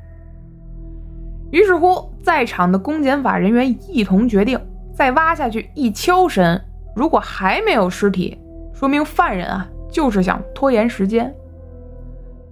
[1.51, 4.59] 于是乎，在场的公检法人员一同决定，
[4.93, 6.61] 再挖下去一锹深，
[6.95, 8.39] 如果还没有尸体，
[8.71, 11.33] 说明犯人啊就是想拖延时间。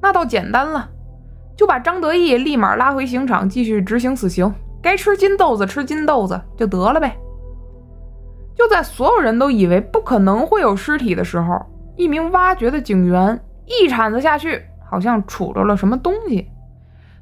[0.02, 0.90] 那倒简单了，
[1.56, 7.16] 就把张得意立马拉回刑场继续执行死刑，该吃金豆子吃金豆子就得了呗。
[8.56, 11.66] 就在所有人都以为不可能会有尸体的时候，
[11.96, 14.62] 一名挖掘的警员一铲子下去。
[14.84, 16.46] 好像杵着了什么东西，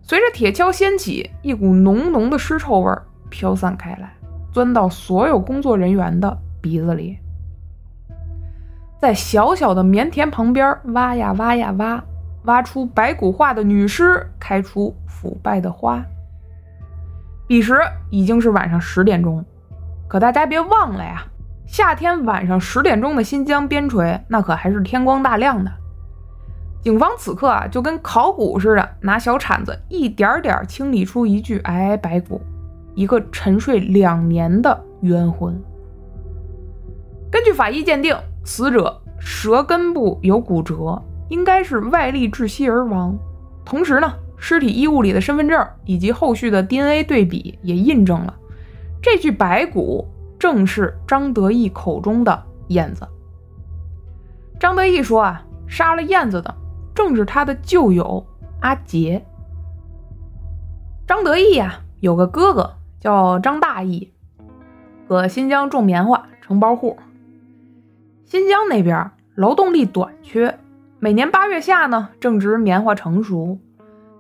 [0.02, 2.92] 随着铁锹掀起，一股浓浓的尸臭味
[3.30, 4.12] 飘散开来，
[4.52, 7.20] 钻到所有工作人员的鼻子里。
[9.00, 12.04] 在小小的棉田旁边挖呀挖呀挖，
[12.46, 16.04] 挖出白骨化的女尸，开出腐败的花。
[17.50, 17.82] 彼时
[18.12, 19.44] 已经是晚上十点钟，
[20.08, 21.26] 可大家别忘了呀，
[21.66, 25.72] 夏天晚上十点钟的新疆边陲，那可还是天光大亮的。
[26.84, 32.40] 警方此刻啊，就跟考古似的，拿小铲子一点点清理出一具皑皑白骨，
[32.94, 35.60] 一个沉睡两年的冤魂。
[37.32, 43.18] 根据法医鉴定，死者舌根部有骨折，应该是外力窒息而亡。
[43.66, 48.34] 同时呢，尸体衣物里的身份证以及后续的 DNA 对比也印证了，
[49.02, 50.08] 这具白骨
[50.40, 53.08] 正是张得意口中的燕子。
[54.60, 56.56] 张得意说啊，杀了燕子的。
[56.96, 58.26] 正是他的旧友
[58.60, 59.26] 阿杰。
[61.08, 64.12] 张得意呀，有个哥哥叫张大义，
[65.08, 66.98] 搁新疆种棉花，承包户。
[68.26, 70.60] 新疆那边劳动力短缺，
[71.00, 73.60] 每年八月下呢，正值棉花成熟。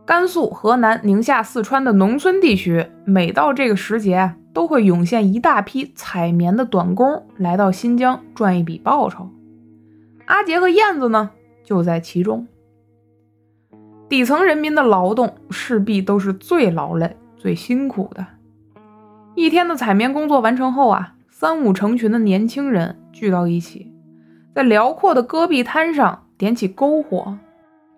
[0.09, 9.29] 甘肃、河南、宁夏、四川的农村地区，每到这个时节，都会涌现一大批采棉的短工来到新疆赚一笔报酬。
[10.25, 11.29] 阿杰和燕子呢，
[11.63, 12.47] 就在其中。
[14.09, 18.25] 底层人民的劳动势必都是最劳累、最辛苦的。
[19.35, 23.93] 一天的采棉工作完成后啊，三五成群的年轻人聚到一起，
[24.55, 27.37] 在辽阔的戈壁滩上点起篝火，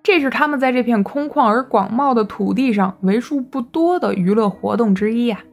[0.03, 5.43] 这是他们在这片空旷而广袤的土地上为数不多的娱乐活动之一呀。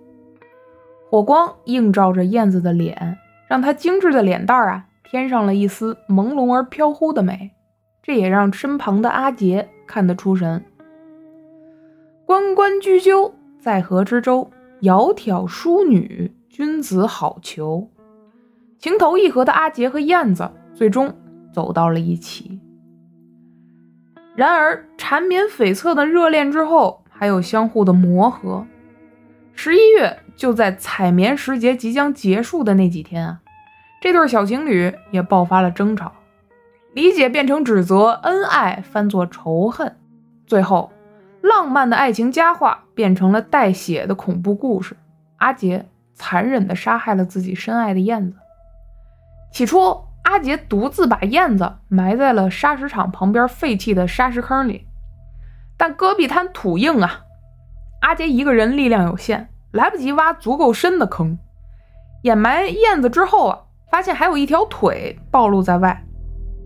[1.11, 7.51] 火光映照着燕子的脸，让她精致的脸蛋儿啊添上了一丝朦胧而飘忽的美。
[8.03, 10.65] 这也让身旁的阿杰看得出神。
[12.25, 14.51] 关关雎鸠，在河之洲。
[14.81, 17.89] 窈窕淑女，君子好逑。
[18.79, 21.13] 情投意合的阿杰和燕子最终
[21.53, 22.61] 走到了一起。
[24.39, 28.65] 然而，缠绵悱恻的热恋之后，还有相互的磨合。
[29.53, 33.41] 十一月，就在采棉时节即将结束的那几天啊，
[34.01, 36.13] 这对小情侣也爆发了争吵，
[36.95, 39.97] 理解变成指责，恩爱翻作仇恨，
[40.47, 40.93] 最后。
[41.41, 44.97] 浪漫的爱情佳话变成了带血的恐怖故事。
[45.39, 48.39] 阿杰残忍地杀害了自己深爱的燕子。
[49.53, 54.87] 起初，阿杰独自把燕子埋在了砂石场旁边废弃的砂石坑里，
[55.79, 57.21] 但戈壁滩土硬啊，
[58.03, 61.39] 阿杰一个人力量有限，来不及挖足够深的坑。
[62.25, 63.59] 掩埋燕子之后啊，
[63.91, 66.05] 发现还有一条腿暴露在外，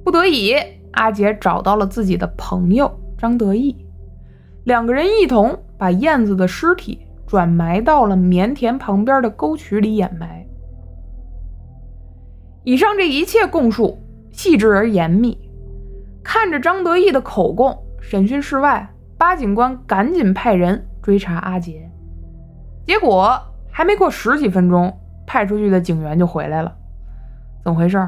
[0.04, 0.56] 不得已，
[0.94, 3.86] 阿杰找到了自己的朋友张得意。
[4.64, 10.41] 两个人一同把燕子的尸体转埋到了棉田旁边的沟渠里掩埋。
[12.64, 13.98] 以上这一切供述
[14.30, 15.38] 细致而严密，
[16.22, 21.90] 看着张得意的口供，审讯室外，巴警官赶紧派人追查阿杰。
[22.86, 24.92] 结果还没过十几分钟，
[25.26, 26.74] 派出去的警员就回来了。
[27.64, 27.98] 怎么回事？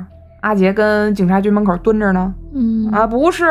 [0.40, 2.34] 阿杰跟警察局门口蹲着呢？
[2.52, 3.46] 嗯啊，不是。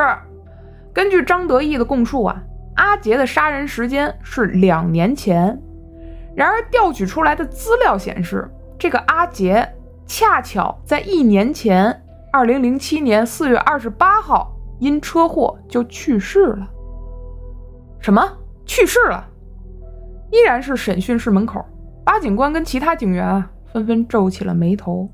[0.94, 2.44] 根据张得意的供述啊。
[2.76, 5.62] 阿杰的杀人时间是两年前，
[6.36, 9.68] 然而调取出来的资料显示，这个阿杰
[10.16, 16.68] 恰巧在一年前，二零零七年四月二十八号因车祸就去世了。
[18.00, 18.22] 什么？
[18.64, 19.28] 去世了？
[20.30, 21.66] 依然是审讯室门口，
[22.06, 25.10] 巴警官跟其他警员啊纷纷皱起了眉头。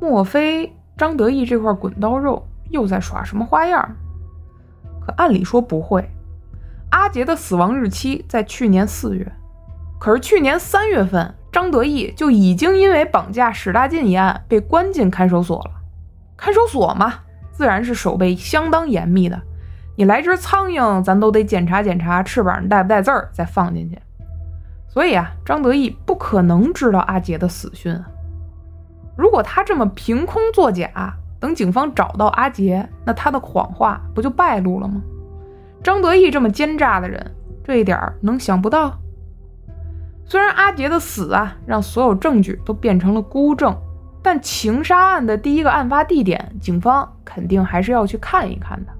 [0.00, 3.96] 莫非张得意这块滚刀肉又在耍什么花样？
[5.00, 6.04] 可按理说不会，
[6.90, 9.32] 阿杰的死亡日期在去年四月，
[10.00, 15.70] 可是去年三月份，张得意就已经因为绑架史大进一案被关进看守所了。
[16.36, 17.14] 看守所嘛，
[17.52, 19.40] 自然是守备相当严密的，
[19.94, 23.96] 你来只苍蝇，咱都得检查检查翅膀上带不带字儿再放进去。
[24.88, 27.96] 所以啊，张得意不可能知道阿杰的死讯。
[29.16, 31.14] 如果他这么凭空作假。
[31.40, 35.02] 等警方找到阿杰，那他的谎话不就败露了吗？
[35.82, 38.98] 张得意这么奸诈的人，这一点儿能想不到？
[40.34, 43.72] 虽然阿杰的死啊，让所有证据都变成了孤证，
[44.20, 48.90] 但情杀案的第一个案发地点，警方肯定还是要去看一看的。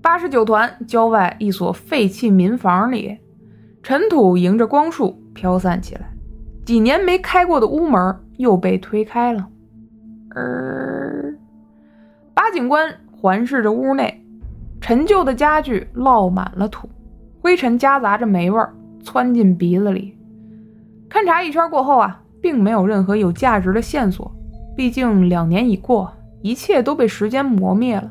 [0.00, 3.18] 八十九团郊外一所废弃民房里，
[3.82, 6.08] 尘土迎着光束飘散起来，
[6.64, 9.44] 几年没开过的屋门又被推开了。
[10.36, 11.32] 呃，
[12.32, 14.24] 巴警官环视着屋内，
[14.80, 16.88] 陈旧的家具落满了土，
[17.42, 18.72] 灰尘夹杂着霉味儿，
[19.06, 20.18] 窜进鼻子里。
[21.08, 24.30] 勘察一圈过后啊，并没有任何有价值的线索。
[24.76, 28.10] 毕竟两年已过，一切都被时间磨灭了。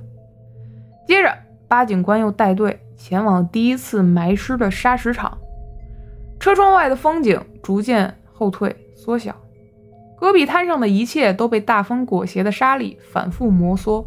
[1.05, 1.31] 接着，
[1.67, 5.37] 巴警官又带队前往第一次埋尸的砂石场。
[6.39, 9.35] 车窗外的风景逐渐后退缩小。
[10.17, 14.05] 戈壁滩上的一切都被大风裹挟的沙粒反复摩挲，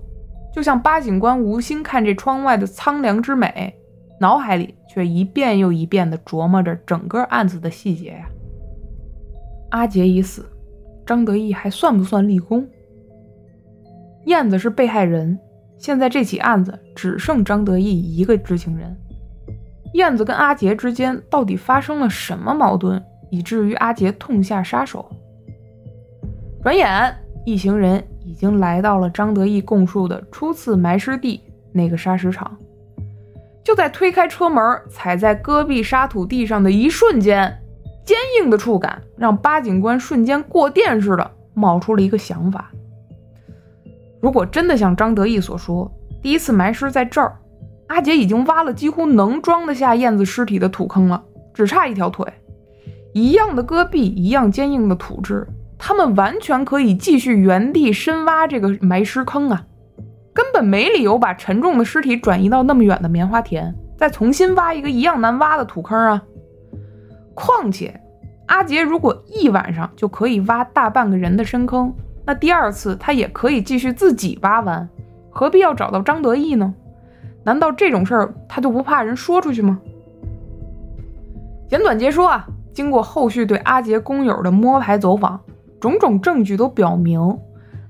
[0.52, 3.76] 就像巴警官无心看这窗外的苍凉之美，
[4.20, 8.28] 脑海里却一遍又一遍地琢磨着整个案子的细节呀。
[9.70, 10.46] 阿杰已死，
[11.06, 12.66] 张得意还算不算立功？
[14.24, 15.38] 燕子是被害人，
[15.78, 18.96] 现在这起案子只剩张得意一个知情人。
[19.94, 25.10] 燕子跟阿杰之间到底发生了什么矛盾，以至于阿杰痛下杀手？
[26.62, 27.14] 转眼，
[27.46, 31.40] 一行人已经来到了张得意供述的初次埋尸地
[31.72, 32.54] 那个砂石场。
[33.68, 37.54] 就在推开车门，踩在戈壁沙土地上的一瞬间，
[38.02, 42.70] 坚硬的触感让巴警官瞬间过电似的冒出了一个想法：
[44.22, 45.92] 如果真的像张得意所说，
[46.22, 47.36] 第一次埋尸在这儿，
[47.88, 52.26] 阿杰已经挖了几乎能装得下燕子尸体的土坑了，只差一条腿，
[53.12, 55.46] 一样的戈壁，一样坚硬的土质。
[55.76, 59.66] 他们完全可以继续原地深挖这个埋尸坑啊，
[60.38, 66.22] 根本没理由把沉重的尸体转移到那么远的棉花田，再重新挖一个一样难挖的土坑啊。
[67.34, 68.00] 况且，
[68.46, 71.92] 阿杰如果一晚上就可以挖大半个人的深坑，
[72.24, 74.88] 那第二次他也可以继续自己挖完，
[75.28, 76.72] 何必要找到张得意呢？
[77.42, 79.80] 难道这种事儿他就不怕人说出去吗？
[81.68, 85.40] 简短截说啊，经过后续对阿杰工友的摸排走访。
[85.80, 87.20] 种种证据都表明，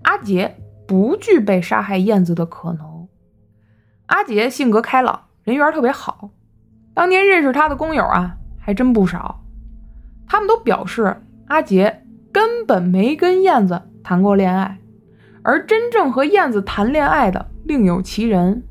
[0.05, 0.57] 阿杰
[0.89, 3.07] 不具备杀害燕子的可能。
[4.07, 6.30] 阿杰性格开朗，人缘特别好，
[6.95, 9.45] 当年认识他的工友啊还真不少，
[10.26, 14.78] 他们都表示阿杰根本没跟燕子谈过恋爱，
[15.43, 18.62] 而真正和燕子谈恋爱的另有其人，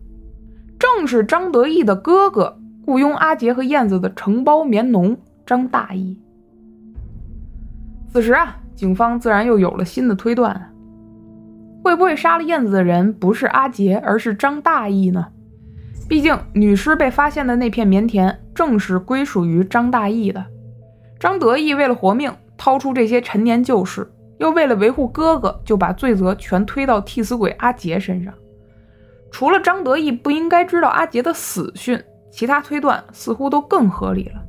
[0.80, 5.16] 正是张得意的哥哥雇佣阿杰和燕子的承包棉农
[5.46, 6.20] 张大义。
[8.12, 10.74] 此时啊，警方自然又有了新的推断：
[11.84, 15.28] 会不会杀了燕子的人不是阿杰，而是张大义呢？
[16.08, 20.46] 毕竟女尸被发现的那片棉田正是归属于张大义的。
[21.20, 28.34] 张得意为了活命，掏出这些陈年旧事，又为了维护哥哥，就把罪责全推到替死鬼阿杰身上。
[29.32, 32.02] 除了张得意不应该知道阿杰的死讯，
[32.32, 34.42] 其他推断似乎都更合理了。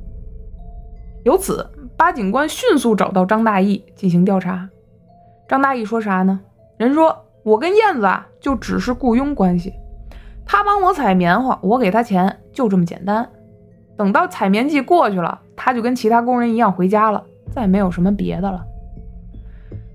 [1.23, 1.69] 由此。
[1.97, 4.69] 八警官迅速找到张大义进行调查。
[5.49, 6.39] 张大义说啥呢？
[6.79, 9.73] 人说：“我跟燕子啊，就只是雇佣关系，
[10.45, 13.29] 他帮我采棉花，我给他钱，就这么简单。
[13.97, 17.21] 等到采棉季过去了，他就跟其他工人一样回家了，
[17.53, 18.63] 再没有什么别的了。”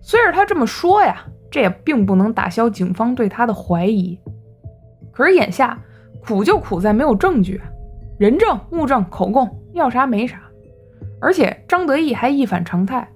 [0.02, 4.20] 虽然他这么说呀，这也并不能打消警方对他的怀疑。
[5.10, 5.80] 可是眼下
[6.22, 7.62] 苦就苦在没有证据，
[8.18, 10.38] 人证、物证、口供，要啥没啥。
[11.18, 13.08] 而且张得意还一反常态，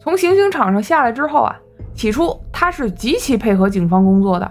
[0.00, 1.60] 从行刑场上下来之后啊，
[1.94, 4.50] 起初他是极其配合警方工作的，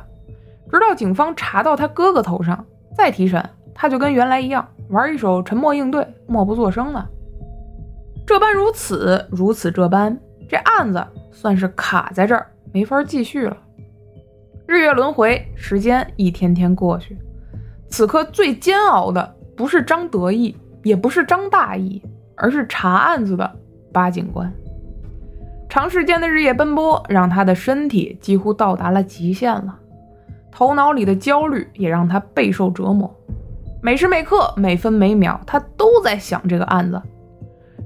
[0.71, 2.65] 直到警方查到他哥哥头上，
[2.95, 7.07] 再提审，他就跟原来一样玩一手沉默应对，默不作声了。
[8.25, 10.17] 这般如此，如此这般，
[10.49, 13.57] 这案子算是卡在这儿，没法继续了。
[14.67, 17.17] 日月轮回，时间一天天过去，
[17.89, 22.01] 此刻最煎熬的不是张得意，也不是张大义。
[22.43, 23.51] 而是查案子的
[23.93, 24.51] 八警官，
[25.71, 29.79] 长时间的日夜奔波让他的身体几乎到达了极限了，
[30.51, 33.09] 头脑里的焦虑也让他备受折磨，
[33.81, 37.01] 每时每刻、每分每秒，他都在想这个案子。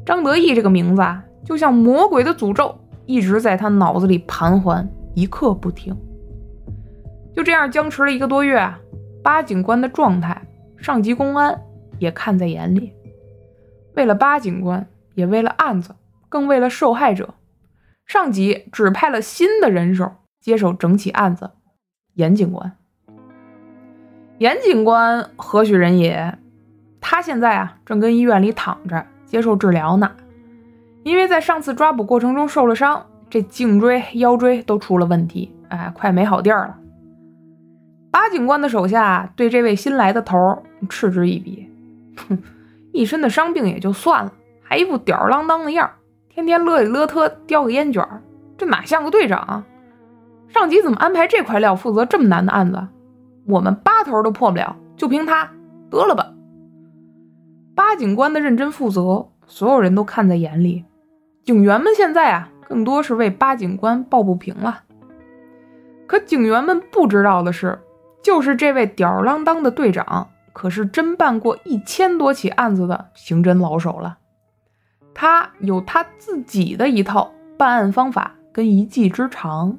[0.04, 2.76] 张得意这个名字啊，就像魔鬼的诅咒，
[3.06, 5.96] 一直在他脑子里盘桓，一刻不停。
[7.36, 8.80] 就这样僵持了一个多月啊，
[9.22, 10.42] 八警官的状态，
[10.76, 11.62] 上级公安
[12.00, 12.92] 也看在眼里。
[13.94, 15.94] 为了八警官，也为了案子，
[16.30, 17.32] 更为了受害者，
[18.06, 21.52] 上级指派了新的人手接手整起案子。
[22.14, 22.72] 严警官，
[24.38, 26.38] 严警官何许人也？
[27.02, 30.12] 他现在啊，正跟医院里躺着接受治疗呢。
[31.04, 36.78] 因为在上次抓捕过程中受了伤，这颈椎、腰椎都出了问题，哎，快没好地儿了。
[38.12, 41.70] 八警官的手下对这位新来的头嗤之以鼻，
[42.28, 42.38] 哼。
[42.94, 44.32] 一身的伤病也就算了，
[44.64, 45.95] 还一副吊儿郎当的样儿，
[46.36, 48.22] 天天乐里乐特叼个烟卷儿，
[48.58, 49.66] 这哪像个队长啊？
[50.50, 52.90] 上级怎么安排这块料负责这么难的案子？
[53.48, 55.50] 我们八头都破不了，就凭他
[55.90, 56.34] 得了吧？
[57.74, 60.84] 八警官的认真负责，所有人都看在眼里。
[61.46, 64.84] 警员们现在啊，更多是为八警官抱不平了。
[66.06, 67.80] 可警员们不知道的是，
[68.22, 70.28] 就是这位吊儿郎当的队长。
[70.52, 74.18] 可是侦办过一千多起案子的刑侦老手了，
[75.16, 79.78] 他有他自己的一套办案方法跟一技之长。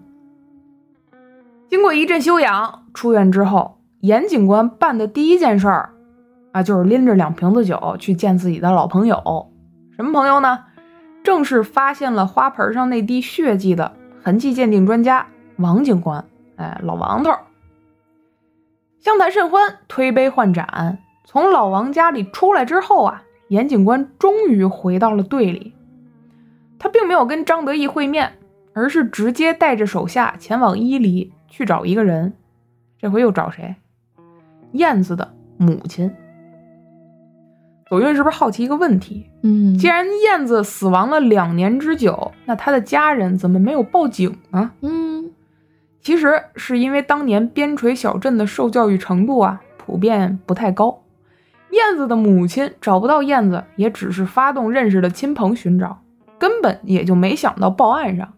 [1.69, 5.91] 经过一阵休养，出院之后，严警官办的第一件事儿
[6.53, 9.53] 啊，就是拎着两瓶子酒去见自己的老朋友。
[9.95, 10.65] 什么朋友呢？
[11.23, 15.27] 正是发现了花盆上那滴血迹的痕迹鉴定专家
[15.57, 16.25] 王警官。
[16.57, 17.33] 哎，老王头。
[19.01, 20.99] 相谈甚欢，推杯换盏。
[21.25, 25.75] 从老王家里出来之后啊，严警官终于回到了队里。
[26.79, 28.33] 他并没有跟张得意会面，
[28.75, 32.35] 而是直接带着手下前往伊犁去找一个人。
[32.99, 33.77] 这回又找谁？
[34.73, 36.11] 燕子的母亲。
[37.89, 39.31] 左运是不是好奇一个问题？
[39.43, 44.73] 嗯，既然燕子死亡了两年之久，那他的家人怎么没有报警呢？
[44.81, 45.31] 嗯。
[46.01, 51.03] 其实是因为当年边陲小镇的受教育程度啊，普遍不太高。
[51.77, 56.01] 燕子的母亲找不到燕子，也只是发动认识的亲朋寻找，
[56.39, 58.33] 根本也就没想到报案上。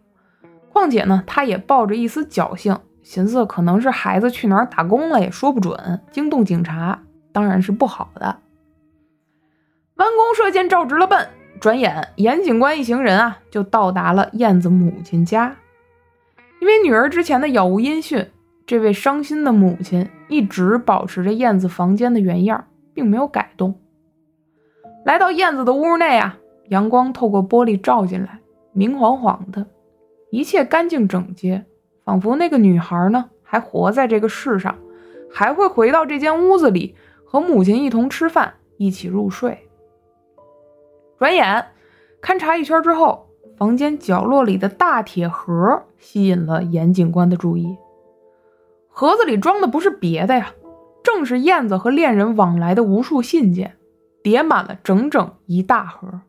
[0.73, 7.01] 况且呢，他也抱着一丝侥幸，寻思可能是孩子去哪儿打工了，也说不准，惊动警察
[7.33, 8.41] 当然是不好的。
[9.95, 11.29] 弯弓射箭，照直了奔。
[11.61, 15.57] 转眼，严警官一行人啊，就到达了燕子母亲家。
[16.61, 18.31] 因为女儿之前的杳无音讯，
[18.65, 22.65] 这位伤心的母亲一直保持着燕子房间的原样，
[22.99, 23.79] 并没有改动。
[25.05, 26.37] 来到燕子的屋内啊，
[26.69, 28.41] 阳光透过玻璃照进来，
[28.73, 29.65] 明晃晃的，
[30.33, 31.65] 一切干净整洁，
[32.05, 34.77] 仿佛那个女孩呢还活在这个世上，
[35.31, 39.57] 还会回到这间屋子里和母亲一同吃饭，一起入睡。
[41.21, 41.67] 转眼
[42.21, 47.79] 勘察一圈之后，房间角落里的大铁盒吸引了严警官的注意。
[48.89, 50.53] 盒子里装的不是别的呀，
[51.11, 53.77] 正是燕子和恋人往来的无数信件，
[54.23, 56.21] 叠满了整整一大盒。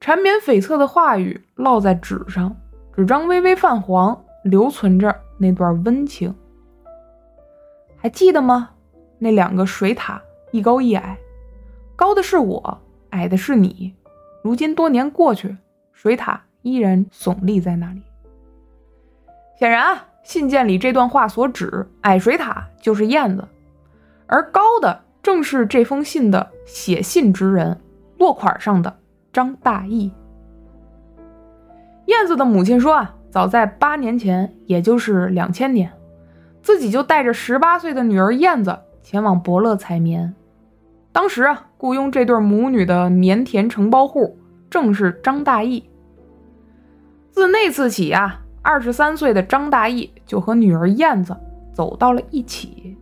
[0.00, 2.56] 缠绵悱恻的话语烙在纸上，
[2.94, 6.34] 纸张微微泛黄，留存着那段温情。
[7.98, 8.70] 还记得吗？
[9.18, 10.22] 那两个水塔，
[10.52, 11.18] 一高一矮，
[11.94, 12.80] 高的是我。
[13.10, 13.94] 矮的是你，
[14.42, 15.54] 如今多年过去，
[15.92, 18.02] 水塔依然耸立在那里。
[19.58, 23.46] 显然啊，信件里这段话所指矮水塔就是燕子，
[24.26, 27.80] 而高的正是这封信的写信之人，
[28.18, 28.96] 落款上的
[29.32, 30.12] 张大义。
[32.06, 35.92] 燕子的母亲说啊，早在八年前，也就是两千年，
[36.62, 40.34] 自己就带着十八岁的女儿燕子前往伯乐采棉。
[41.12, 44.38] 当时啊，雇佣这对母女的棉田承包户
[44.70, 45.88] 正是张大义。
[47.30, 51.36] 自那次起啊，二十三岁的张大义就和女儿燕子
[51.72, 52.96] 走到了一起。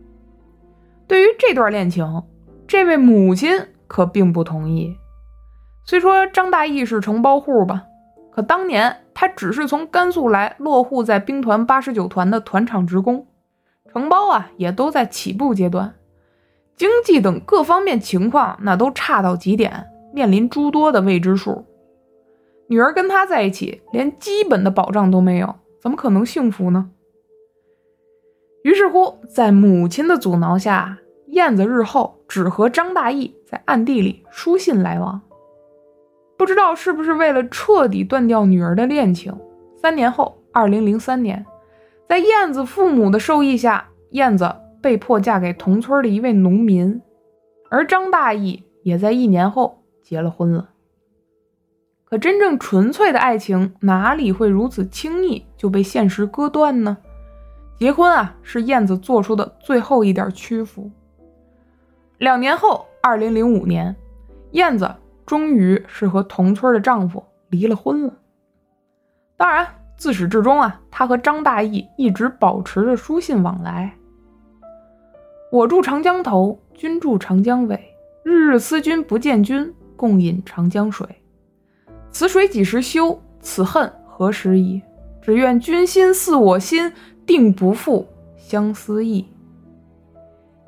[1.07, 2.23] 对于这段恋情，
[2.67, 3.51] 这位母亲
[3.87, 4.97] 可并不同意。
[5.83, 7.83] 虽说张大义是承包户吧，
[8.31, 13.27] 可当年他只是从甘肃来落户在兵团八十九团的团场职工，
[13.93, 15.93] 承包啊也都在起步阶段。
[16.75, 21.65] 经济等各方面情况，那都差到极点，面临诸多的未知数。
[22.67, 26.89] 女儿跟他在一起，连基本的保障都没有，怎么可能幸福呢？
[28.65, 30.97] 于是乎，在母亲的阻挠下，
[31.27, 35.21] 燕子日后只和张大义在暗地里书信来往。
[36.35, 39.31] 不知道是不是为了彻底断掉女儿的恋情，
[39.79, 41.45] 三年后，二零零三年，
[42.09, 44.51] 在燕子父母的授意下，燕子。
[44.81, 47.01] 被迫嫁给同村的一位农民，
[47.71, 50.69] 而张大义也在一年后结了婚了。
[52.03, 56.97] 可真正纯粹的爱情哪里会如此轻易就被现实割断呢？
[57.77, 60.89] 结婚啊，是燕子做出的最后一点屈服。
[62.17, 63.95] 两年后，二零零五年，
[64.51, 64.89] 燕子
[65.25, 68.13] 终于是和同村的丈夫离了婚了。
[69.35, 69.67] 当然，
[69.97, 73.93] 自始至终啊，她和张大义一直保持着书信往来。
[75.51, 77.77] 我住长江头，君住长江尾。
[78.23, 81.07] 日日思君不见君，共饮长江水。
[82.09, 83.21] 此水几时休？
[83.41, 84.81] 此恨何时已？
[85.21, 86.91] 只愿君心似我心，
[87.25, 88.07] 定不负
[88.37, 89.27] 相思意。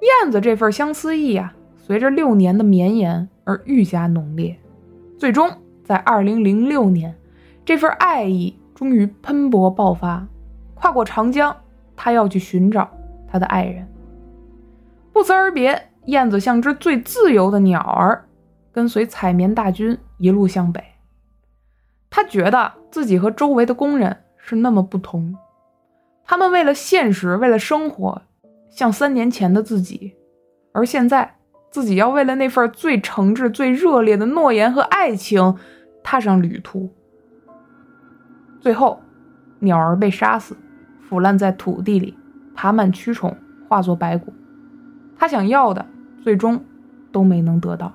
[0.01, 4.57] 燕子这份相思意啊，随着六年的绵延而愈加浓烈。
[5.17, 5.49] 最终
[5.83, 7.15] 在二零零六年，
[7.65, 10.27] 这份爱意终于喷薄爆发，
[10.75, 11.55] 跨过长江，
[11.95, 12.89] 他要去寻找
[13.27, 13.87] 他的爱人。
[15.11, 18.25] 不辞而别，燕子像只最自由的鸟儿，
[18.71, 20.83] 跟随采棉大军一路向北。
[22.11, 25.35] 他觉得自己和周围的工人是那么不同，
[26.27, 28.21] 他们为了现实，为了生活，
[28.69, 30.13] 像三年前的自己，
[30.73, 31.37] 而现在
[31.71, 35.55] 自己要为了那份最诚挚、最热烈的诺言和爱情，
[36.03, 36.93] 踏上旅途。
[38.59, 39.01] 最后，
[39.59, 40.57] 鸟儿被杀死，
[40.99, 42.17] 腐烂在土地里，
[42.53, 43.33] 爬满蛆虫，
[43.69, 44.33] 化作白骨。
[45.17, 45.85] 他想要的，
[46.21, 46.61] 最终
[47.13, 47.93] 都没能得到。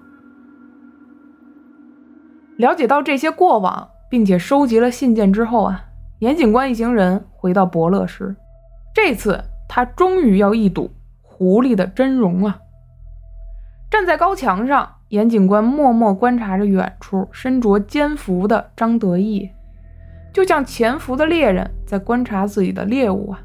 [2.57, 5.85] 了解到这些过往，并且收集了信件之后啊，
[6.21, 8.37] 严警官一行人回到伯乐时。
[8.95, 10.89] 这次他终于要一睹
[11.21, 12.57] 狐狸的真容啊！
[13.91, 19.51] 站在高墙上，严警官默默观察着远处身着肩服的张得意，
[20.33, 23.41] 就像潜伏的猎人在观察自己的猎物啊。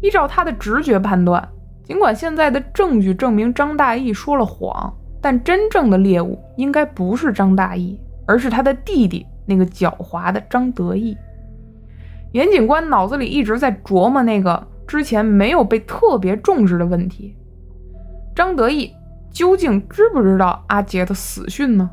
[0.00, 1.46] 依照他的直觉判断。
[1.84, 11.16] 尽管现在的证据证明张大义说了谎，但真正的猎物应该不是张大义，而是他的弟弟那个狡猾的张得意。
[12.32, 17.36] 严警官脑子里一直在琢磨那个之前没有被特别重视的问题：
[18.34, 18.92] 张得意
[19.30, 21.90] 究竟知不知道阿杰的死讯呢？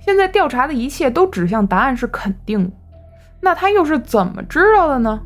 [0.00, 2.70] 现在调查的一切都指向答案是肯定的，
[3.40, 5.20] 那他又是怎么知道的呢？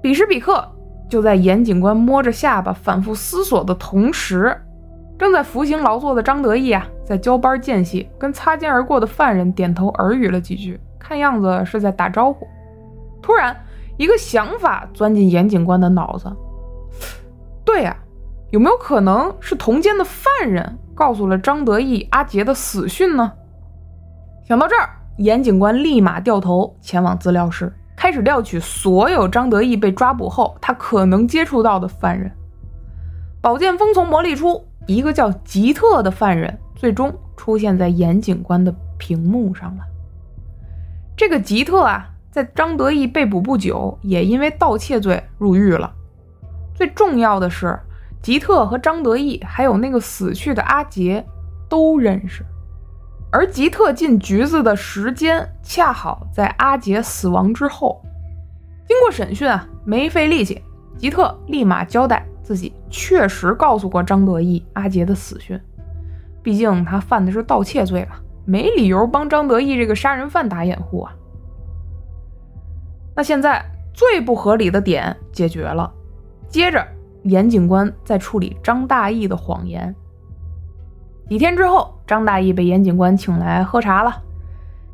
[0.00, 0.66] 彼时彼刻。
[1.08, 4.54] 就在严警官摸着下巴反复思索的同时，
[5.18, 12.46] 正在服刑劳作的张得意啊，在交班间隙跟擦肩而过的犯人点头耳语了几句，看样子是在打招呼。
[13.22, 13.56] 突然，
[13.96, 16.30] 一个想法钻进严警官的脑子：
[17.64, 17.96] 对呀，
[18.50, 23.32] 有没有可能是同监的犯人告诉了张得意阿杰的死讯呢？
[24.46, 24.88] 想到这儿，
[25.18, 32.32] 严警官立马掉头前往资料室，开始调取所有张德义被抓捕后他可能接触到的犯人。
[33.42, 39.82] 宝剑锋从磨砺出，一个叫吉特的犯人最终出现在严警官的屏幕上了。
[41.16, 42.08] 这个吉特啊，
[42.38, 45.92] 在张德义被捕不久，也因为盗窃罪入狱了。
[46.72, 47.76] 最重要的是，
[48.22, 51.26] 吉特和张德义还有那个死去的阿杰
[51.68, 52.44] 都认识。
[53.32, 58.00] 而吉特进局子的时间恰好在阿杰死亡之后。
[58.86, 60.62] 经过审讯啊，没费力气，
[60.96, 65.60] 吉特立马交代自己确实告诉过张德义阿杰的死讯。
[66.40, 68.14] 毕竟他犯的是盗窃罪嘛，
[68.46, 71.12] 没理由帮张德义这个杀人犯打掩护啊。
[73.18, 73.60] 那现在
[73.92, 75.92] 最不合理的点解决了，
[76.46, 76.86] 接着
[77.24, 79.92] 严警官在处理张大义的谎言。
[81.28, 84.22] 几天之后，张大义被严警官请来喝茶了。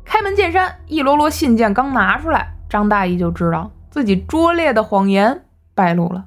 [0.03, 5.45] 开门见山，一摞摞信件刚拿出来，张大义就知道自己拙劣的谎言
[5.75, 6.25] 败露了。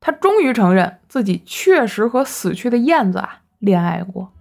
[0.00, 4.32] 他终于承认自己确实和死去的燕子啊恋爱过。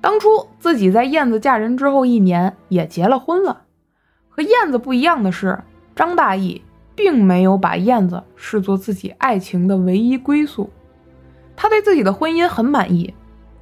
[0.00, 3.61] 当初自己在燕子嫁人之后一年也结了婚了。
[4.34, 5.58] 和燕子不一样的是，
[5.94, 6.62] 张大义
[6.94, 10.70] 并没有把燕子视作自己爱情的唯一归宿。
[11.54, 13.14] 他对自己的婚姻很满意，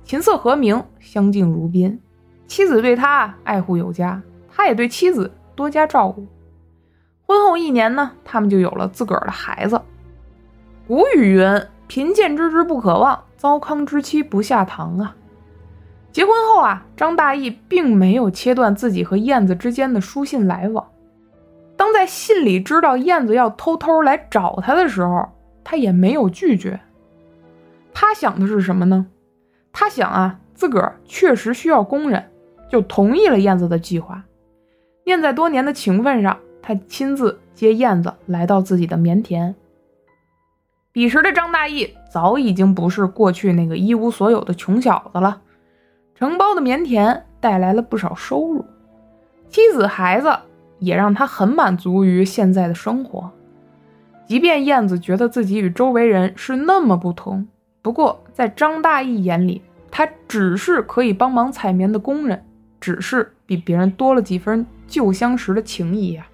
[0.04, 2.00] 琴瑟和鸣，相敬如宾。
[2.46, 6.24] 妻子对他爱护有加，他也对妻子多加照顾。
[7.26, 9.80] 婚后一年呢，他们就有了自个儿的孩子。
[10.86, 15.16] 古语云：“贫贱之之不可忘，糟糠之妻不下堂。”啊，
[16.12, 20.86] 结婚后啊，张大义并没有切断自己和燕子之间的书信来往。
[21.76, 25.28] 当在信里知道燕子要偷偷来找他的时候，
[25.62, 26.80] 他也没有拒绝。
[27.94, 29.06] 他想的是什么呢？
[29.72, 32.30] 他想啊，自个儿确实需要工人，
[32.68, 34.24] 就同意了燕子的计划。
[35.04, 39.54] 念在多年的情分上，他亲自接燕子来到自己的棉田。
[40.92, 45.40] 彼时的张大义早已经不是过去那个一无所有的穷小子了，
[46.20, 48.62] 承包的棉田带来了不少收入，
[49.48, 50.38] 妻子孩子
[50.78, 53.30] 也让他很满足于现在的生活。
[54.26, 57.48] 即便燕子觉得自己与周围人是那么不同。
[57.80, 62.44] 不过，在张大义眼里，他只是可以帮忙采棉的工人，
[62.78, 66.26] 只是比别人多了几分旧相识的情谊呀。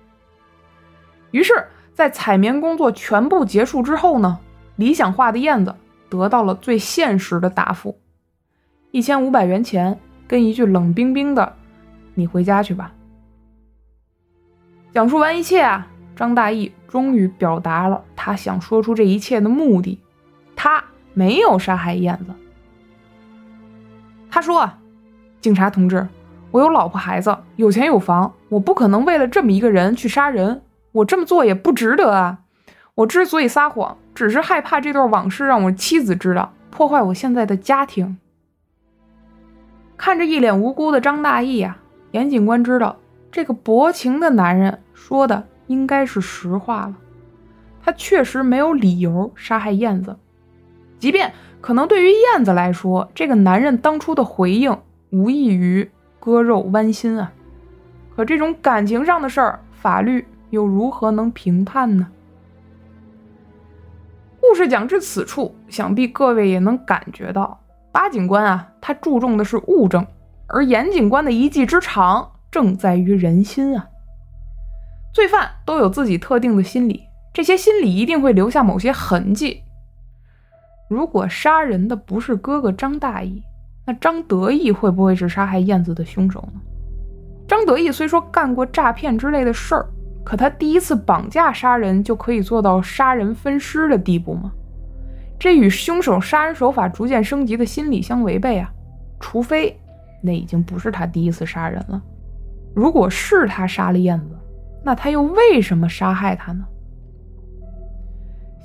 [1.31, 1.65] 于是，
[1.95, 4.37] 在采棉工作全部结束之后呢，
[4.75, 5.73] 理想化的燕子
[6.11, 7.97] 得到了最现实的答复：
[8.97, 11.53] 一千五百元钱，跟一句冷冰冰的
[12.17, 12.95] “你回家去吧”。
[14.91, 15.87] 讲述完一切啊，
[16.17, 20.01] 张大义终于表达了他想说出这一切的目的，
[20.57, 20.83] 他。
[21.13, 22.33] 没有杀害燕子。
[24.31, 24.71] 他说
[25.43, 26.09] ：“警察同志，
[26.51, 30.63] 我有老婆孩子，有钱有房，我不可能为了这么一个人去杀人。
[30.93, 32.39] 我这么做也不值得啊！
[32.95, 38.17] 我之所以撒谎，只是害怕这段往事让我妻子知道，破坏我现在的家庭。”
[39.97, 41.79] 看着一脸无辜的张大义啊，
[42.11, 42.97] 严警官知道
[43.31, 46.97] 这个薄情的男人说的应该是实话了。
[47.83, 50.17] 他确实没有理由杀害燕子。
[50.99, 54.77] 即便可能对于燕子来说，这个男人当初的回应
[55.11, 57.33] 无异于割肉剜心啊，
[58.15, 62.09] 可这种感情上的事儿，法律又如何能评判呢？
[64.41, 67.61] 故事讲至此处，想必各位也能感觉到，
[67.93, 70.07] 八警官啊，他注重的是物证，
[70.47, 73.85] 而严警官的一技之长正在于人心啊。
[75.13, 77.03] 罪犯都有自己特定的心理，
[77.35, 79.65] 这些心理一定会留下某些痕迹。
[80.89, 83.43] 如果杀人的不是哥哥张大义，
[83.85, 86.61] 那张德义会不会是杀害燕子的凶手呢？
[87.49, 89.89] 张德义虽说干过诈骗之类的事儿，
[90.25, 94.53] 可他第一次绑架杀人就可以做到杀人分尸的地步吗？
[95.41, 98.73] 这与凶手杀人手法逐渐升级的心理相违背啊！
[99.19, 99.79] 除非
[100.23, 102.03] 那已经不是他第一次杀人了。
[102.75, 104.37] 如果是他杀了燕子，
[104.85, 106.65] 那他又为什么杀害他呢？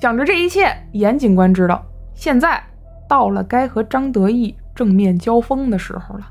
[0.00, 1.84] 想着这一切，严警官知道。
[2.14, 2.62] 现在
[3.08, 6.28] 到了该和张德义正面交锋的时候了。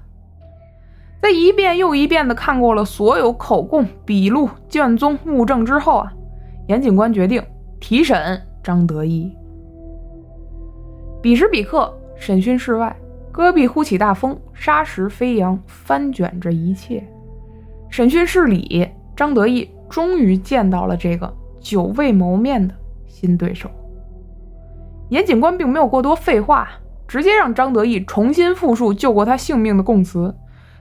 [1.22, 6.12] 在一遍又一遍的看过了所有口供、笔录、卷宗、物证之后啊，
[6.68, 7.44] 严警官决定
[7.80, 9.32] 提审张德义。
[11.22, 12.96] 彼时彼刻，审讯室外，
[13.32, 17.02] 戈壁忽起大风，沙石飞扬，翻卷着一切。
[17.90, 22.74] 审讯室里，张得意终于见到了这个久未谋面的
[23.08, 23.70] 新对手。
[25.10, 26.70] 严警官并没有过多废话，
[27.08, 30.34] 直接让张得意重新复述救过他性命的供词。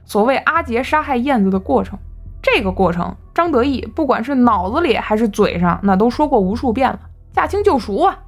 [0.04, 1.98] 所谓阿杰杀害燕子的过程，
[2.42, 7.00] 这个过程张得意不管是脑子里还是嘴上，那都说过无数遍了，
[7.32, 8.18] 驾轻就熟啊。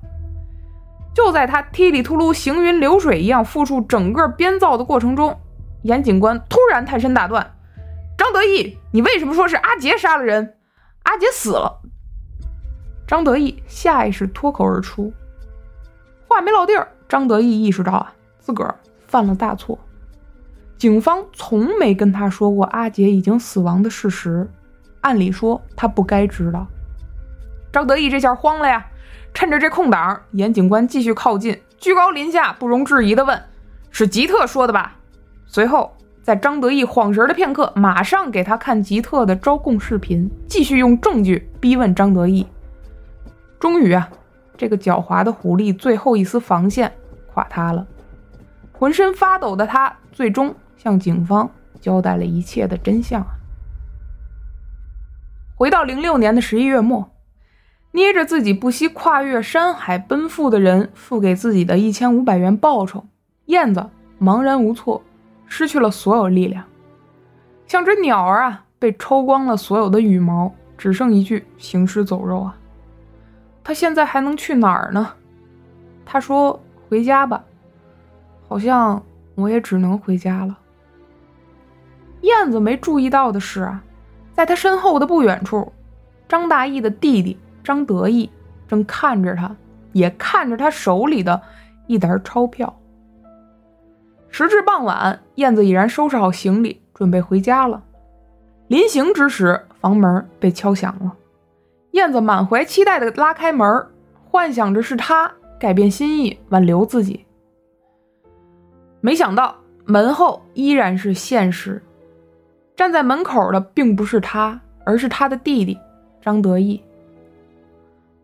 [1.14, 5.38] 就在他踢里秃噜、行云流水一样复述整个编造的过程中，
[5.82, 7.54] 严警官突然探身打断
[8.16, 10.54] ：“张得意，你为什么说是阿杰杀了人？
[11.02, 11.80] 阿杰死了。”
[13.06, 15.12] 张得意下意识脱口而出，
[16.26, 18.74] 话没落地儿，张得意意识到啊，自个儿
[19.06, 19.78] 犯了大错。
[20.78, 24.50] 警方从没跟他说过阿杰已经死亡的事实，
[25.02, 26.66] 按理说他不该知道。
[27.70, 28.86] 张得意这下慌了呀！
[29.34, 33.42] 趁着这空档，严警官继续靠近，居高临下、不容置疑地问
[33.90, 34.96] ：“是吉特说的吧？”
[35.46, 42.46] 随后，在张得意晃神的片刻，马上给他看吉特的招供视频，继续用证据逼问张得意。
[43.58, 44.08] 终于啊，
[44.56, 46.92] 这个狡猾的狐狸最后一丝防线
[47.32, 47.86] 垮塌了，
[48.72, 53.24] 浑身发抖的他最终向警方交代了一切的真相。
[55.54, 57.11] 回到零六年的十一月末。
[57.94, 63.04] 捏着自己不惜跨越山海奔赴的人付给自己的一千五百元报酬，
[63.46, 63.86] 燕子
[64.18, 65.02] 茫然无措，
[65.46, 66.64] 失去了所有力量，
[67.66, 72.56] 像只鸟儿啊，被抽光了所有的羽毛，只剩一具行尸走肉啊！
[73.62, 75.12] 他现在还能去哪儿呢？
[76.06, 77.44] 他说：“回家吧。”
[78.48, 79.02] 好像
[79.34, 80.58] 我也只能回家了。
[82.22, 83.82] 燕子没注意到的是啊，
[84.32, 85.70] 在他身后的不远处，
[86.26, 87.38] 张大义的弟弟。
[87.62, 88.30] 张得意
[88.66, 89.54] 正看着他，
[89.92, 91.40] 也看着他手里的
[91.86, 92.78] 一沓钞票。
[94.28, 97.82] 时至傍晚，燕子已然收拾好行李，准备回家了。
[98.68, 101.14] 临行之时，房门被敲响了。
[101.90, 103.86] 燕子满怀期待地拉开门，
[104.24, 107.26] 幻想着是他改变心意，挽留自己。
[109.02, 109.54] 没想到
[109.84, 111.82] 门后依然是现实，
[112.74, 115.76] 站在门口的并不是他，而是他的弟弟
[116.22, 116.82] 张得意。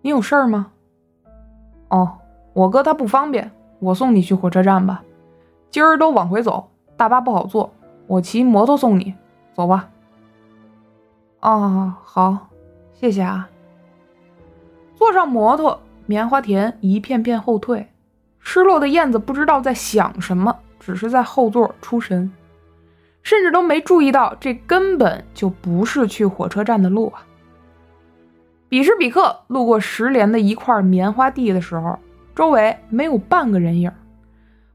[0.08, 0.68] 你有事儿吗？
[1.88, 2.16] 哦，
[2.54, 5.04] 我哥他不方便，我送你去火车站吧。
[5.70, 7.70] 今儿都往回走，大巴不好坐，
[8.06, 9.14] 我骑摩托送你，
[9.52, 9.90] 走吧。
[11.40, 12.48] 哦，好，
[12.94, 13.50] 谢谢啊。
[14.94, 17.86] 坐上摩托，棉花田一片片后退，
[18.38, 22.32] 失落的燕子不知道在想什么，只是在后座出神，
[23.22, 27.26] 甚至都没注意到这根本就不是去火车站的路啊。
[28.68, 31.98] 彼时彼刻，路过石连的一块棉花地的时候，
[32.34, 33.90] 周围没有半个人影。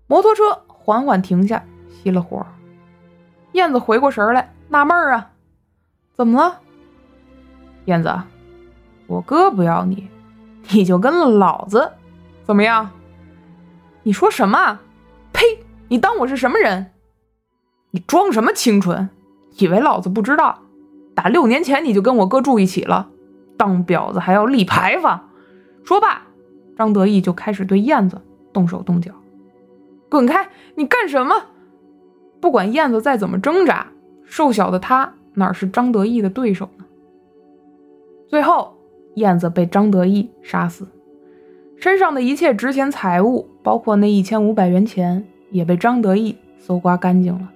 [0.08, 2.46] 摩托车缓缓停下，熄了火。
[3.52, 5.30] 燕子回过神来，纳闷啊，
[6.14, 6.60] 怎么了？
[7.86, 8.12] 燕子，
[9.06, 10.10] 我哥不要你，
[10.70, 11.92] 你就跟了老子，
[12.44, 12.90] 怎么样？
[14.02, 14.80] 你说什么？
[15.32, 15.44] 呸！
[15.90, 16.92] 你当我是什么人？
[17.92, 19.10] 你装什么清纯？
[19.60, 20.60] 以为老子不知道？
[21.14, 23.10] 打六年前你就跟我哥住一起了。
[23.58, 25.30] 当婊子还要立牌坊？
[25.84, 26.24] 说罢，
[26.78, 29.12] 张得意就开始对燕子动手动脚。
[30.10, 30.50] 滚开！
[30.76, 31.36] 你干什么？
[32.40, 33.88] 不管燕子再怎么挣扎，
[34.24, 36.86] 瘦小的他哪是张得意的对手呢？
[38.28, 38.76] 最后，
[39.16, 40.88] 燕子被张得意杀死，
[41.78, 47.52] 身上的一切值钱财物，包括那一千五百元钱，也被张得意搜刮干净了。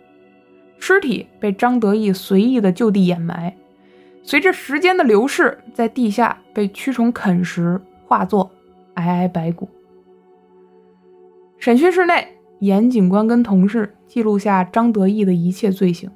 [0.79, 3.55] 尸体被张得意随意的就地掩埋。
[4.27, 8.51] 随着时间的流逝，在地下被蛆虫啃食，化作
[8.93, 9.69] 皑皑白骨。
[11.57, 16.11] 审讯室内，严警官跟同事记录下张得意的一切罪行，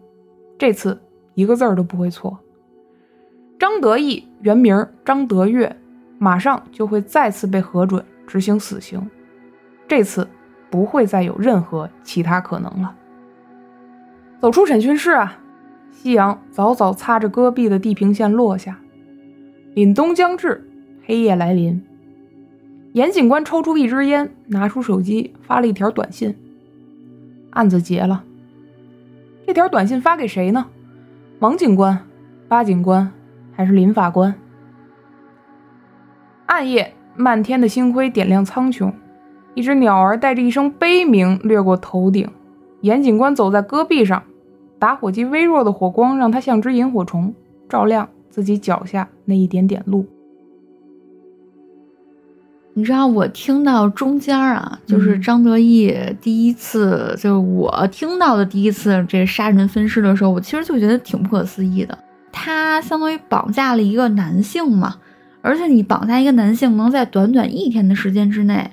[0.58, 1.02] 这次
[1.36, 2.38] 一个字儿都不会错。
[3.58, 5.74] 张得意原名张德月，
[6.20, 9.10] 马上就会再次被核准执行死刑，
[9.88, 10.28] 这次
[10.70, 12.94] 不会再有任何其他可能了。
[14.42, 15.41] 走出审讯室啊！
[15.92, 18.80] 夕阳早早擦着戈壁的地平线落下，
[19.76, 20.68] 凛冬将至，
[21.06, 21.84] 黑夜来临。
[22.94, 26.36] 严警官抽出一支烟，拿出手机发了一条短信
[27.52, 28.24] ：“案子结了。”
[29.46, 30.66] 这条短信发给谁呢？
[31.40, 32.00] 王警官、
[32.48, 33.12] 巴警官
[33.54, 34.34] 还是林法官？
[36.48, 38.92] 暗夜，漫天的星辉点亮苍穹，
[39.54, 42.28] 一只鸟儿带着一声悲鸣掠过头顶。
[42.82, 44.24] 严警官走在戈壁上。
[44.82, 47.32] 打火机微弱的火光让他像只萤火虫，
[47.70, 50.08] 照亮自己脚下那一点点路。
[52.74, 61.96] 你知道我听到中间啊，就是张得意第一次，就是我听到的第一次这杀人分尸的时候，我其实就觉得挺不可思议的。
[62.32, 64.96] 他相当于绑架了一个男性嘛，
[65.44, 68.68] 而且你绑架一个男性，能在短短一天的时间之内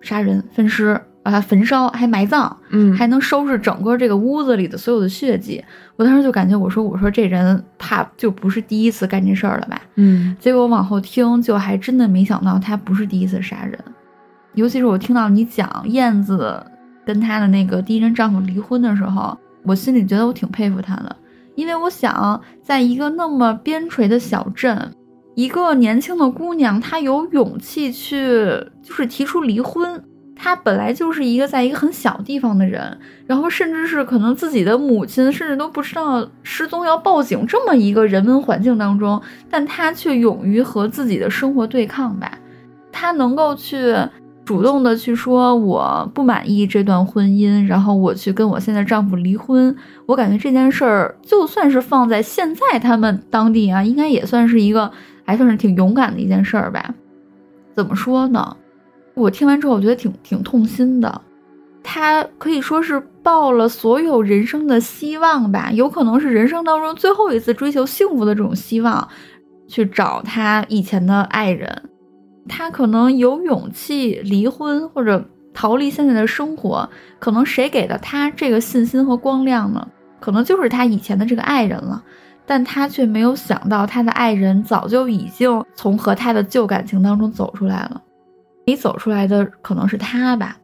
[0.00, 5.62] 杀人分尸，啊焚烧，还埋葬，嗯，还能收拾整个这个屋子里的所有的血迹。
[5.96, 9.80] 我当时就感觉，我说我说这人怕就不是第一次干这事儿了吧？
[9.96, 13.78] 嗯，结果往后听，就还真的没想到他不是第一次杀人。
[14.54, 16.60] 尤其是我听到你讲燕子
[17.04, 21.14] 跟她的那个第一任丈夫离婚的时候，我心里觉得我挺佩服她的，
[21.54, 24.90] 因为我想，在一个那么边陲的小镇，
[25.34, 28.24] 一个年轻的姑娘，她有勇气去
[28.82, 30.02] 就是提出离婚。
[30.42, 39.20] 她本来就是一个在一个很小地方的人，然后甚至是可能自己的母亲甚至都不知道失踪要报警这么一个人文环境当中，
[39.50, 42.38] 但她却勇于和自己的生活对抗吧。
[42.90, 43.94] 她能够去。
[44.42, 49.76] 主动的去说我不满意这段婚姻，然后我去跟我现在丈夫离婚。
[50.06, 54.90] 我感觉这件事儿，就算是放在现在他们当地啊，应该也算是一个
[55.24, 56.92] 还算是挺勇敢的一件事儿吧。
[57.76, 58.56] 怎么说呢？
[59.14, 61.20] 我听完之后，我觉得挺挺痛心的。
[61.82, 69.08] 他可以说是抱了所有人生的希望吧，有可能是人生当中最后一次追求幸福的这种希望，
[69.66, 71.82] 去找他以前的爱人。
[72.48, 76.88] 他可能有勇气离婚或者逃离现在的生活，
[77.18, 79.86] 可能谁给的他这个信心和光亮呢？
[80.20, 82.02] 可能就是他以前的这个爱人了，
[82.44, 88.02] 但他却没有想到他的爱人早就已经从和他的旧感情当中走出来了，
[88.66, 90.56] 没走出来的可能是他吧。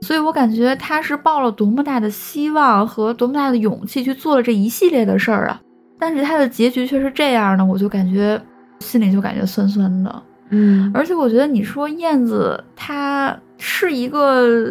[0.00, 5.60] 所以我感觉他是抱了多么大的希望和多么大的勇气去做了这一系列的事儿啊！
[5.98, 8.38] 但是他的结局却是这样的，我就感觉
[8.80, 10.22] 心里就感觉酸酸的。
[10.50, 14.70] 嗯，而且我觉得你说燕子她是一个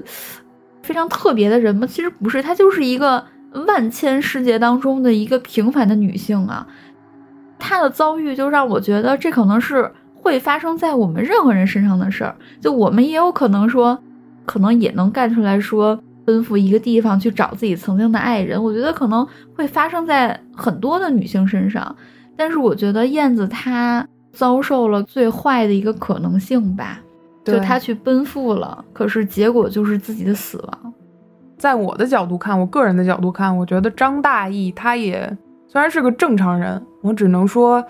[0.84, 1.88] 非常特别的人吗？
[1.88, 3.26] 其实不是，她就是一个
[3.66, 6.68] 万千世界当中的一个平凡的女性啊。
[7.58, 9.92] 她的遭遇就让我觉得这可能是
[10.24, 12.36] 会发生在我们任何人身上的事儿。
[12.60, 14.00] 就我们也有可能说，
[14.46, 18.64] 可能也能干出来说奔赴一个地方去找自己曾经的爱人。
[18.64, 21.96] 我觉得可能会发生在很多的女性身上，
[22.36, 24.08] 但是我觉得燕子她。
[24.36, 27.00] 遭受了最坏的一个可能性吧，
[27.44, 30.94] 就她去奔赴了，可是结果就是自己的死亡。
[31.56, 37.86] 在我的角度看，我个人的角度看，我觉得张大义他也虽然是个正常人，我只能说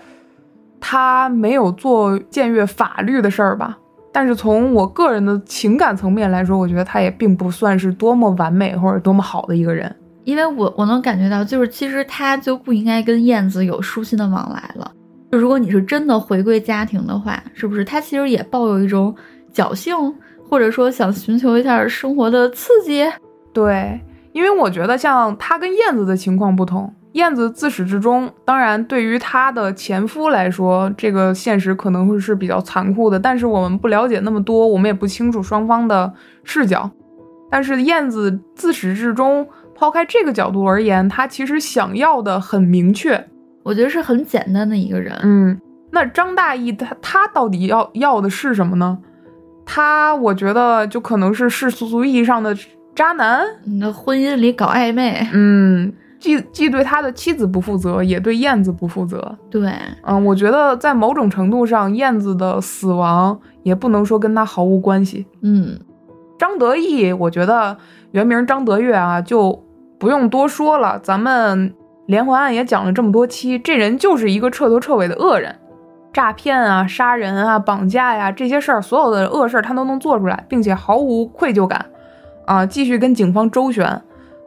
[0.80, 3.78] 他没有做僭越法律的事儿吧。
[4.12, 14.92] 但是从我个人的情感层面来说，我觉得他也并不算是多么完美或者多么好的一个人，因为我我能感觉到，就是其实他就不应该跟燕子有书信的往来了。
[15.32, 19.12] 就如果你是真的回归家庭的话，是不是他其实也抱有一种
[19.52, 19.96] 侥幸，
[20.48, 23.04] 或者说想寻求一下生活的刺激？
[23.52, 24.00] 对，
[24.30, 36.12] 因为我觉得像他跟燕子的情况不同，燕子自始至终，当然对于她的前夫来说，这个现实可能会是比较残酷的，但是我们不了解那么多，我们也不清楚双方的
[36.44, 36.90] 视角。
[37.50, 39.46] 但是燕子自始至终，
[39.76, 43.24] 抛开这个角度而言，她其实想要的很明确。
[43.62, 45.60] 我觉得是很简单的一个人，嗯，
[45.92, 48.98] 那张大奕他他到底要要的是什么呢？
[49.64, 52.54] 他我觉得就可能是世俗意义上的
[52.94, 53.42] 渣男，
[53.78, 55.90] 那婚姻里搞暧昧，嗯，
[56.24, 59.36] 既既对他的妻子不负责，也对燕子不负责。
[59.50, 59.70] 对，
[60.04, 65.26] 嗯，我觉得在某种程度上，燕子的死亡也不能说跟他毫无关系。
[65.42, 65.78] 嗯，
[66.38, 67.76] 张德义，我觉得
[68.12, 69.62] 原名张德月啊，就
[69.98, 71.74] 不用多说了，咱们。
[72.06, 75.56] 连环案也讲了这么多期，这人就是一个彻头彻尾的恶人，
[76.12, 81.86] 诈骗啊、杀人啊、绑架呀这些事儿，所有的恶事儿他都能做出来，并且毫无愧疚感，
[82.44, 84.02] 啊，继续跟警方周旋，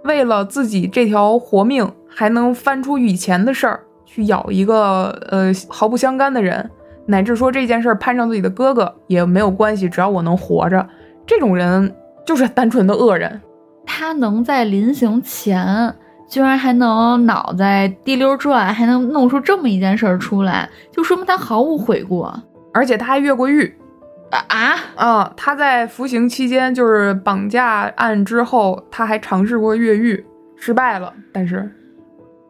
[0.08, 6.68] 为了自己这条活命，还能翻出以前的事儿去咬一个呃毫不相干的人，
[7.06, 10.88] 乃至说这件事儿攀上自己的哥哥也没有关系，只要我能活着，
[11.26, 11.96] 这种人
[12.26, 13.40] 就是单纯的恶人，
[13.86, 15.94] 他能在临行前。
[16.30, 22.38] 居然还能脑袋滴溜转，还能弄出这么一件事儿出来，就说明他毫无悔过，
[22.74, 23.74] 而且他还越过狱
[24.30, 25.34] 啊啊啊！
[25.38, 30.26] 他在服刑期间，就是绑架案之后，他还尝试过越狱，
[30.56, 31.14] 失败了。
[31.32, 31.70] 但是，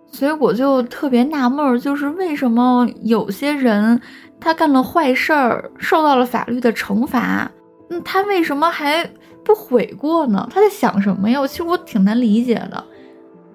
[0.07, 4.01] 所以我就特别纳闷，就是为什么有些人
[4.39, 7.51] 他干了坏事儿，受到了法律的惩罚，
[7.89, 9.07] 那，他为什么还
[9.43, 10.49] 不悔过呢？
[10.51, 11.45] 他在想什么呀？
[11.45, 12.83] 其实我挺难理解的。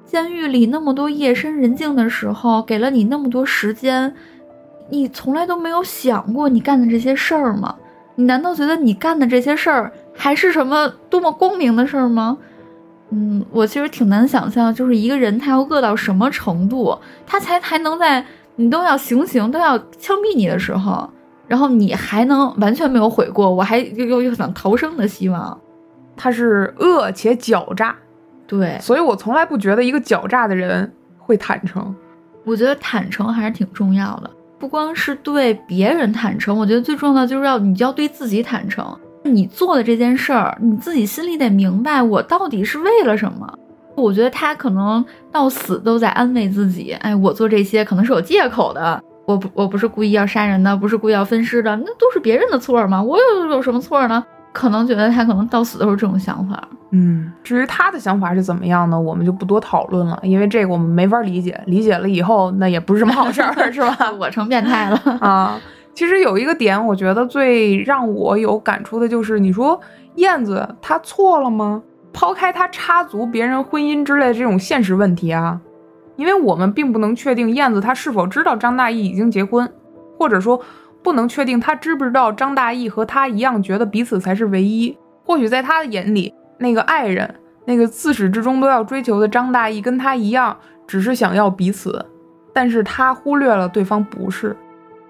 [0.07, 4.15] 监狱里那么多夜深人静的时候，给了你那么多时间，
[4.91, 7.75] 你从来都没有想过你干的这些事儿吗？
[8.15, 12.37] 你难道觉得你干的这些事儿还是什么多么光明的事儿吗？
[13.11, 18.25] 嗯，我其实挺难想象，就是一个人他要恶到什么程度，他才还能在
[18.57, 21.11] 你都要行刑、都要枪毙你的时候，
[21.47, 25.59] 然后你还能完全没有悔过，我还又又又想逃生的希望。
[26.17, 27.97] 他是恶且狡诈，
[28.47, 31.95] 对，所以我从来不觉得一个狡诈的人会坦诚。
[32.45, 34.31] 我觉得坦诚还是挺重要的，
[34.63, 38.97] 不光是对别人坦诚，我觉得最重要的就是要你就要对自己坦诚。
[39.25, 43.59] 你做的这件事儿，你自己心里得明白，我到底是为了什么。
[43.97, 53.03] 我觉得他可能到死都在安慰自己，哎，我做这些可能是有借口的，我不我不是故意要杀人的，不是故意要分尸的，那都是别人的错嘛？
[53.03, 54.25] 我有有什么错呢？
[54.53, 56.63] 可能觉得他可能到死都是这种想法。
[56.91, 59.01] 嗯，至于他的想法是怎么样呢？
[59.01, 64.13] 我们就不多讨论了，因为这个我们没法理解，理解了以后那也不是什么好事儿，是吧？
[64.21, 65.59] 我成变态了 啊！
[65.95, 69.81] 其实有一个点，我觉得最让我有感触的就是，你说
[70.17, 71.83] 燕子她错了吗？
[72.13, 75.59] 抛开她插足别人婚姻之类的这种现实问题啊，
[76.17, 79.67] 因为我们并不能确定燕子她是否知道张大义已经结婚，
[80.19, 80.61] 或者说
[81.03, 84.97] 不能确定他知不知道张大义和他一样觉得彼此才是唯一。
[85.25, 87.35] 或许在他的眼里，那个爱人，
[87.65, 92.05] 那个自始至终都要追求的张大义，跟他一样，只是想要彼此，
[92.53, 94.57] 但是他忽略了对方不是。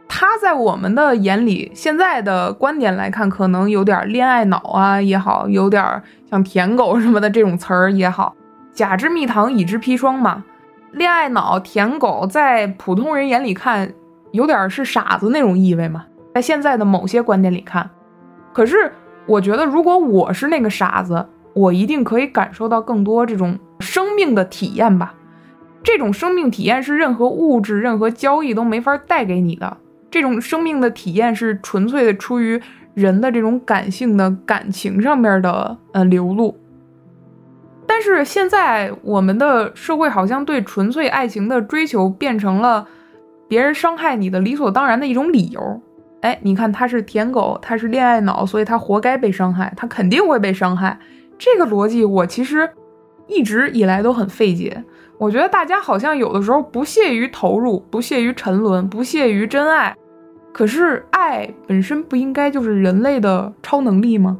[0.07, 8.35] 他在我们的眼里，现在的观点来看，可能有点恋爱脑啊也好，有点像舔狗什么的这种词儿也好，
[8.75, 10.45] 甲之蜜糖，乙之砒霜嘛。
[10.93, 13.91] 恋爱脑、舔狗，在普通人眼里看，
[14.33, 16.05] 有点是傻子那种意味嘛。
[16.35, 17.89] 在现在的某些观点里看，
[18.53, 18.91] 可是
[19.27, 25.15] 我觉得，如果我是那个傻子，我一定可以感受到更多这种生命的体验吧。
[25.83, 29.77] 这种生命体验是任何物质、任何交易都没法带给你的。
[30.11, 32.61] 这种生命的体验是纯粹的出于
[32.95, 36.55] 人的这种感性的感情上面的呃流露，
[37.87, 42.87] 但是现在我们的社会好像对纯粹爱情的追求变成了
[43.53, 45.83] 别人伤害你的理所当然的一种理由。
[46.23, 50.99] 哎，你看他是舔狗，他是恋爱脑，所以他活该被伤害，他肯定会被伤害。
[51.37, 52.67] 这个逻辑我其实
[53.27, 54.83] 一直以来都很费解。
[55.19, 59.95] 我觉得大家好像有的时候不屑于投入，不屑于沉沦，不屑于真爱。
[60.51, 64.39] 可是爱本身不应该就是人类的超能力吗？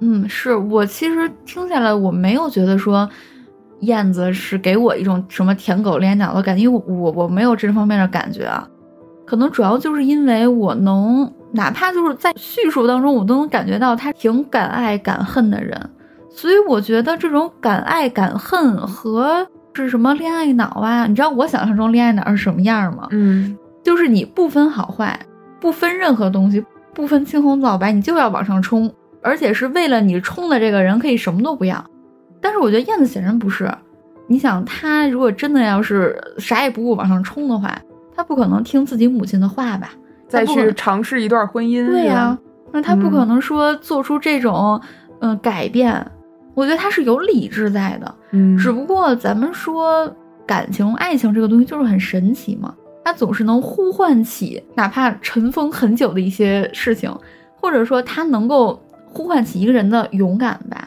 [0.00, 3.08] 嗯，是我其实听下来，我没有觉得说
[3.80, 8.66] 燕子是给我一种什么舔狗恋爱脑的感觉，因为我我没有这方面的感觉啊。
[9.26, 15.78] 可能主要就是因为我能哪怕就是在叙述当中，我都能感觉到他挺敢爱敢恨的人，
[16.30, 21.06] 所以我觉得这种敢爱敢恨和是什么恋爱脑啊？
[21.06, 23.06] 你知道我想象中恋爱脑是什么样吗？
[23.10, 25.18] 嗯，就是你不分好坏。
[25.60, 26.64] 不分任何东西，
[26.94, 28.88] 不分青红皂白，你就要往上冲，
[29.20, 31.84] 而且是为了你冲的这个人可以什么都不要。
[32.40, 33.70] 但是我觉得燕子显然不是。
[34.26, 37.76] 你想，他如果真的要是啥也不顾往上冲的话，
[38.14, 39.90] 他不可能听自己母亲的话吧？
[40.28, 41.86] 再去尝试一段婚姻？
[41.86, 42.38] 对呀，
[42.70, 44.78] 那他不可能说做出这种
[45.20, 46.06] 嗯改变。
[46.54, 50.14] 我觉得他是有理智在的，嗯，只不过咱们说
[50.44, 52.74] 感情、爱情这个东西就是很神奇嘛。
[53.04, 57.10] 他总是能呼唤起哪怕尘封很久的一些事情，
[57.56, 60.86] 或者说他能够呼唤起一个人的勇敢吧。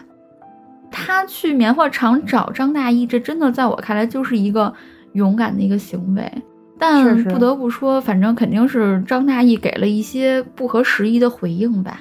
[0.91, 4.71] 他去棉花厂找张大奕，这真的在我看来就是一个
[5.13, 6.31] 勇敢的一个行为。
[6.77, 11.99] 但不得不说，反正肯定是张大奕给了一些不合时宜的回应吧。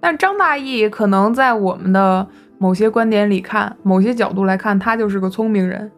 [0.00, 2.26] 但张大奕可能在我们的
[2.58, 5.90] 某些观点里看，某些角度来看，他就是个聪明人。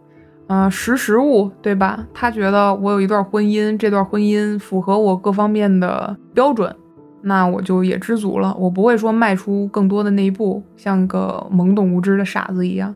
[0.48, 2.06] 嗯，识时务，对吧？
[2.14, 6.74] 他觉得我有一段婚姻，这段婚姻符合我各方面的标准，
[7.22, 8.54] 那我就也知足了。
[8.58, 12.94] 我不会说迈出更多的那一步，像个懵懂无知的傻子一样。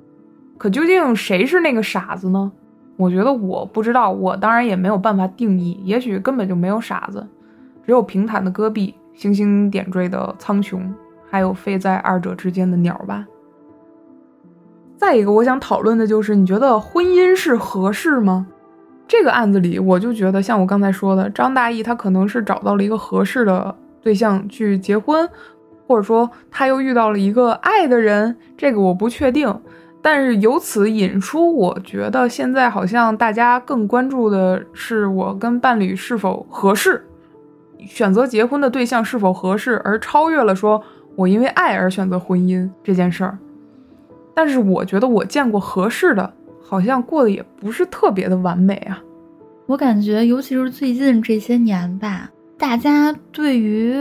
[0.58, 2.52] 可究竟谁是那个傻子呢？
[2.96, 5.80] 我觉得我不知道，我当然也没有办法定义。
[5.84, 7.26] 也许根本就没有傻子，
[7.84, 10.80] 只有平坦的戈壁、星星点缀的苍穹，
[11.28, 13.26] 还有飞在二者之间的鸟吧。
[14.96, 18.46] 再一个，我想讨论的就是，你觉得婚姻是合适吗？
[19.08, 25.28] 这个案子里，我就觉得，像我刚才说的，张大义他可能是找到了一个合适的对象去结婚，
[25.86, 29.54] 或者说他又遇到了一个爱的人，这个我不确定。
[30.04, 37.06] 但是由此引出，我觉得现在好像大家更关注的是我跟伴侣是否合适，
[37.86, 40.82] 选择结婚的对象是否合适，而超越了说
[41.14, 43.38] 我因为爱而选择婚姻这件事儿。
[44.34, 46.32] 但是我觉得我见过合适的，
[46.64, 49.00] 好像过得也不是特别的完美啊。
[49.66, 52.28] 我感觉，尤其是最近这些年吧，
[52.62, 53.92] 大家对于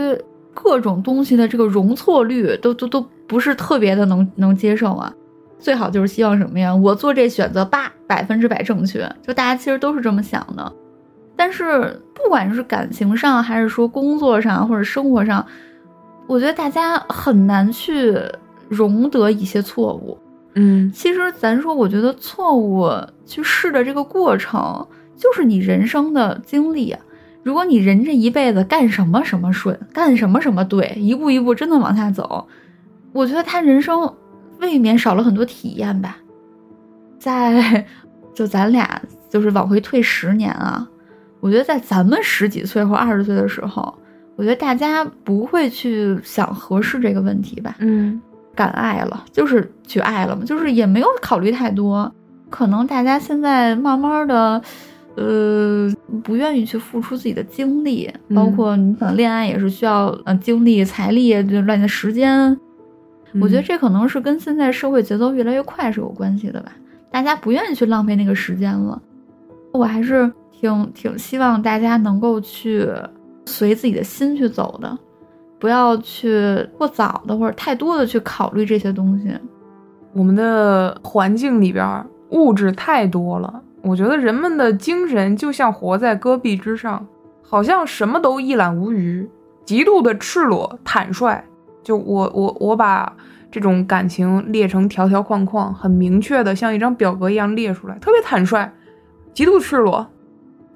[0.54, 5.12] 各种东西的这个容错率都都都不是特别的能能接受啊。
[5.58, 6.72] 最好就是希望什么呀？
[6.72, 9.00] 我做这选择八，百分之百正确。
[9.20, 10.72] 就大家其实都是这么想的。
[11.34, 15.44] 但是不管是感情上，还是说工作上或者生活上，
[16.28, 18.16] 我觉得大家很难去。
[18.68, 20.16] 容得一些错误。
[20.54, 22.88] 嗯其实咱说，我觉得错误
[23.26, 26.98] 去试的这个过程，就是你人生的经历啊。
[27.42, 32.46] 如果你人这一辈子干什么什么顺，干什么什么对，一步一步真的往下走，
[33.12, 34.12] 我觉得他人生
[34.60, 36.16] 未免少了很多体验吧。
[37.18, 37.84] 在
[38.34, 40.86] 就咱俩就是往回退十年啊，
[41.40, 43.92] 我觉得在咱们十几岁或二十岁的时候，
[44.36, 47.76] 我觉得大家不会去想合适这个问题吧。
[47.78, 48.20] 嗯
[48.54, 52.12] 敢爱了，就是去爱了嘛，就是也没有考虑太多。
[52.50, 54.60] 可能大家现在慢慢的，
[55.16, 55.90] 呃，
[56.22, 62.58] 不愿意去付出自己的精力，嗯包括你可能恋爱也是需要呃精力、财力、就乱的时间。
[63.40, 66.72] 我觉得这可能是跟现在社会节奏越来越快是有关系的吧，
[67.10, 69.00] 大家不愿意去浪费那个时间了。
[69.72, 72.86] 我还是挺挺希望大家能够去
[73.46, 74.98] 随自己的心去走的。
[75.58, 79.28] 不要去过早的或者太多的去考虑这些东西。
[80.12, 87.06] 我们的环境里边物质太多了，我觉得人们的精神就像活在戈壁之上，
[87.42, 89.28] 好像什么都一览无余，
[89.64, 91.44] 极度的赤裸坦率。
[91.82, 93.12] 就我我我把
[93.50, 98.70] 这种感情列成条条框框，很明确的像一张表格一样列出来，特别坦率，
[99.34, 100.06] 极度赤裸，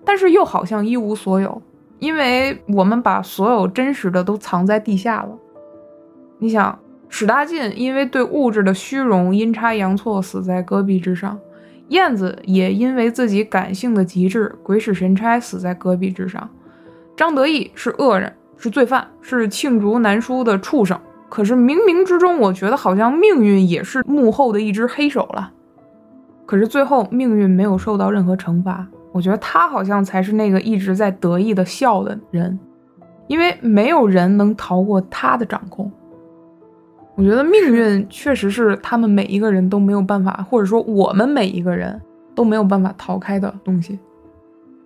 [0.05, 1.63] 但是又好像一无所有。
[1.99, 5.31] 因为我们把所有真实的都藏在地下了。
[6.39, 6.79] 你想，
[7.09, 11.39] 史大进因为对物质的虚荣阴差阳错死在戈壁之上，
[11.89, 16.49] 燕子也因为自己感性的极致鬼使神差死在戈壁之上，
[17.17, 20.99] 张得意是恶人，是罪犯，是罄竹难书的畜生。
[21.29, 25.53] 可是冥冥之中，我觉得好像命运也是幕后的一只黑手了。
[26.45, 28.87] 可是最后，命运没有受到任何惩罚。
[29.13, 32.59] 我觉得他好像才是那个一直在得意的笑的人，
[33.27, 35.91] 因为没有人能逃过他的掌控。
[37.17, 42.01] 我觉得命运确实是他们每一个人都没有办法，或者说我们每一个人
[42.35, 43.99] 都没有办法逃开的东西。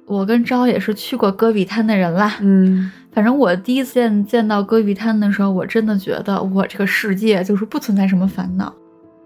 [0.06, 8.72] 我跟昭也是去过戈壁滩的人啦，嗯反正我第一次见见到戈壁滩的时候，我真的觉得我这个世界就是不存在什么烦恼。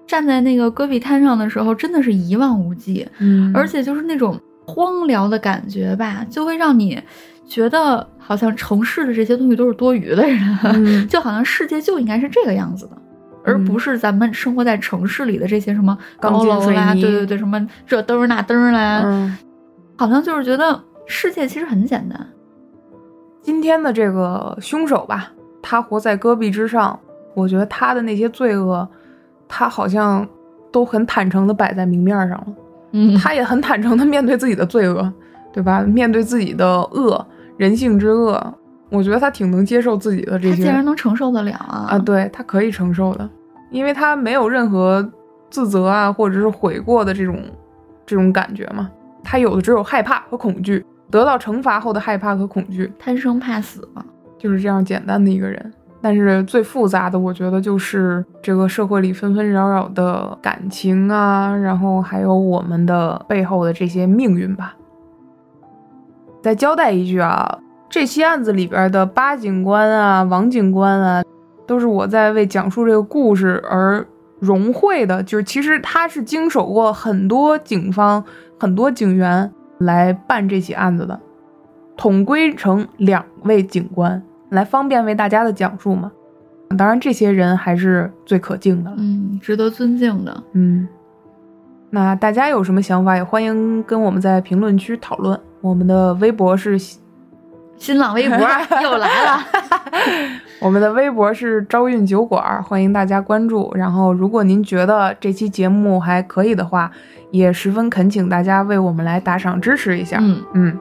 [0.07, 6.99] 站在那个戈壁滩上的时候，真的是一望无际，嗯而且就是那种荒凉的感觉吧，就会让你
[7.47, 12.97] 觉得好像城市的这些东西都是多余的人，嗯 就好像世界就应该是这个样子的，
[13.45, 19.37] 而不是咱们生活在城市里的这些什么钢高楼啦，对对对，什么这灯儿那灯儿啦，嗯，
[19.97, 22.27] 好像就是觉得世界其实很简单。
[23.43, 25.31] 今天的这个凶手吧，
[25.61, 26.99] 他活在戈壁之上，
[27.35, 28.89] 我觉得他的那些罪恶，
[29.47, 30.27] 他好像
[30.73, 32.47] 都很坦诚的摆在明面上了。
[32.93, 35.13] 嗯他也很坦诚的面对自己的罪恶，
[35.53, 35.81] 对吧？
[35.83, 37.27] 面对自己的恶，
[37.57, 38.55] 人性之恶，
[38.91, 41.87] 我觉得他挺能接受自己的这些他竟然能承受得了啊！
[41.91, 43.29] 啊，对他可以承受的，
[43.71, 45.09] 因为他没有任何
[45.51, 47.41] 自责啊，或者是悔过的这种
[48.07, 48.91] 这种感觉嘛。
[49.23, 54.05] 他有的只有害怕和恐惧，得到惩罚后的害怕和恐惧，贪生怕死嘛。
[54.39, 55.73] 就是这样简单的一个人。
[56.03, 64.77] 但是最复杂的，我觉得就是这个社会里纷纷扰扰的感情啊，然后还有我们的背后的这些命运吧。
[66.45, 71.23] 再交代一句啊，这期案子里边的巴警官啊、王警官啊，
[71.67, 74.07] 都是我在为讲述这个故事而
[74.41, 78.23] 融汇的，就是其实他是经手过很多警方、
[78.61, 81.19] 很多警员来办这起案子的，
[81.97, 84.23] 统归成两位警官。
[84.51, 86.13] 来方便为大家的讲述嘛。
[86.77, 88.97] 当然，这些人还是最可敬的了。
[88.99, 90.43] 嗯，值得尊敬的。
[90.53, 90.87] 嗯，
[91.89, 95.41] 那大家有什么想法，也欢迎跟我们在评论区讨论。
[95.65, 96.79] 我们的微博是，
[97.79, 98.37] 新浪微博
[98.83, 99.41] 又来了，
[100.61, 103.73] 我们的微博是招运酒馆，欢迎大家关注。
[103.75, 106.91] 然后，如果您觉得这期节目还可以的话，
[107.31, 110.19] 也十分恳请大家为我们来打赏支持一下。
[110.21, 110.79] 嗯，嗯，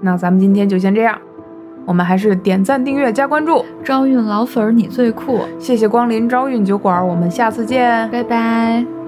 [0.00, 1.18] 那咱们今天就先这样。
[1.84, 8.08] 我们还是点赞、订阅、加关注，招运老粉儿你最酷，谢谢光临招运酒馆，我们下次见。
[8.12, 9.03] 拜拜。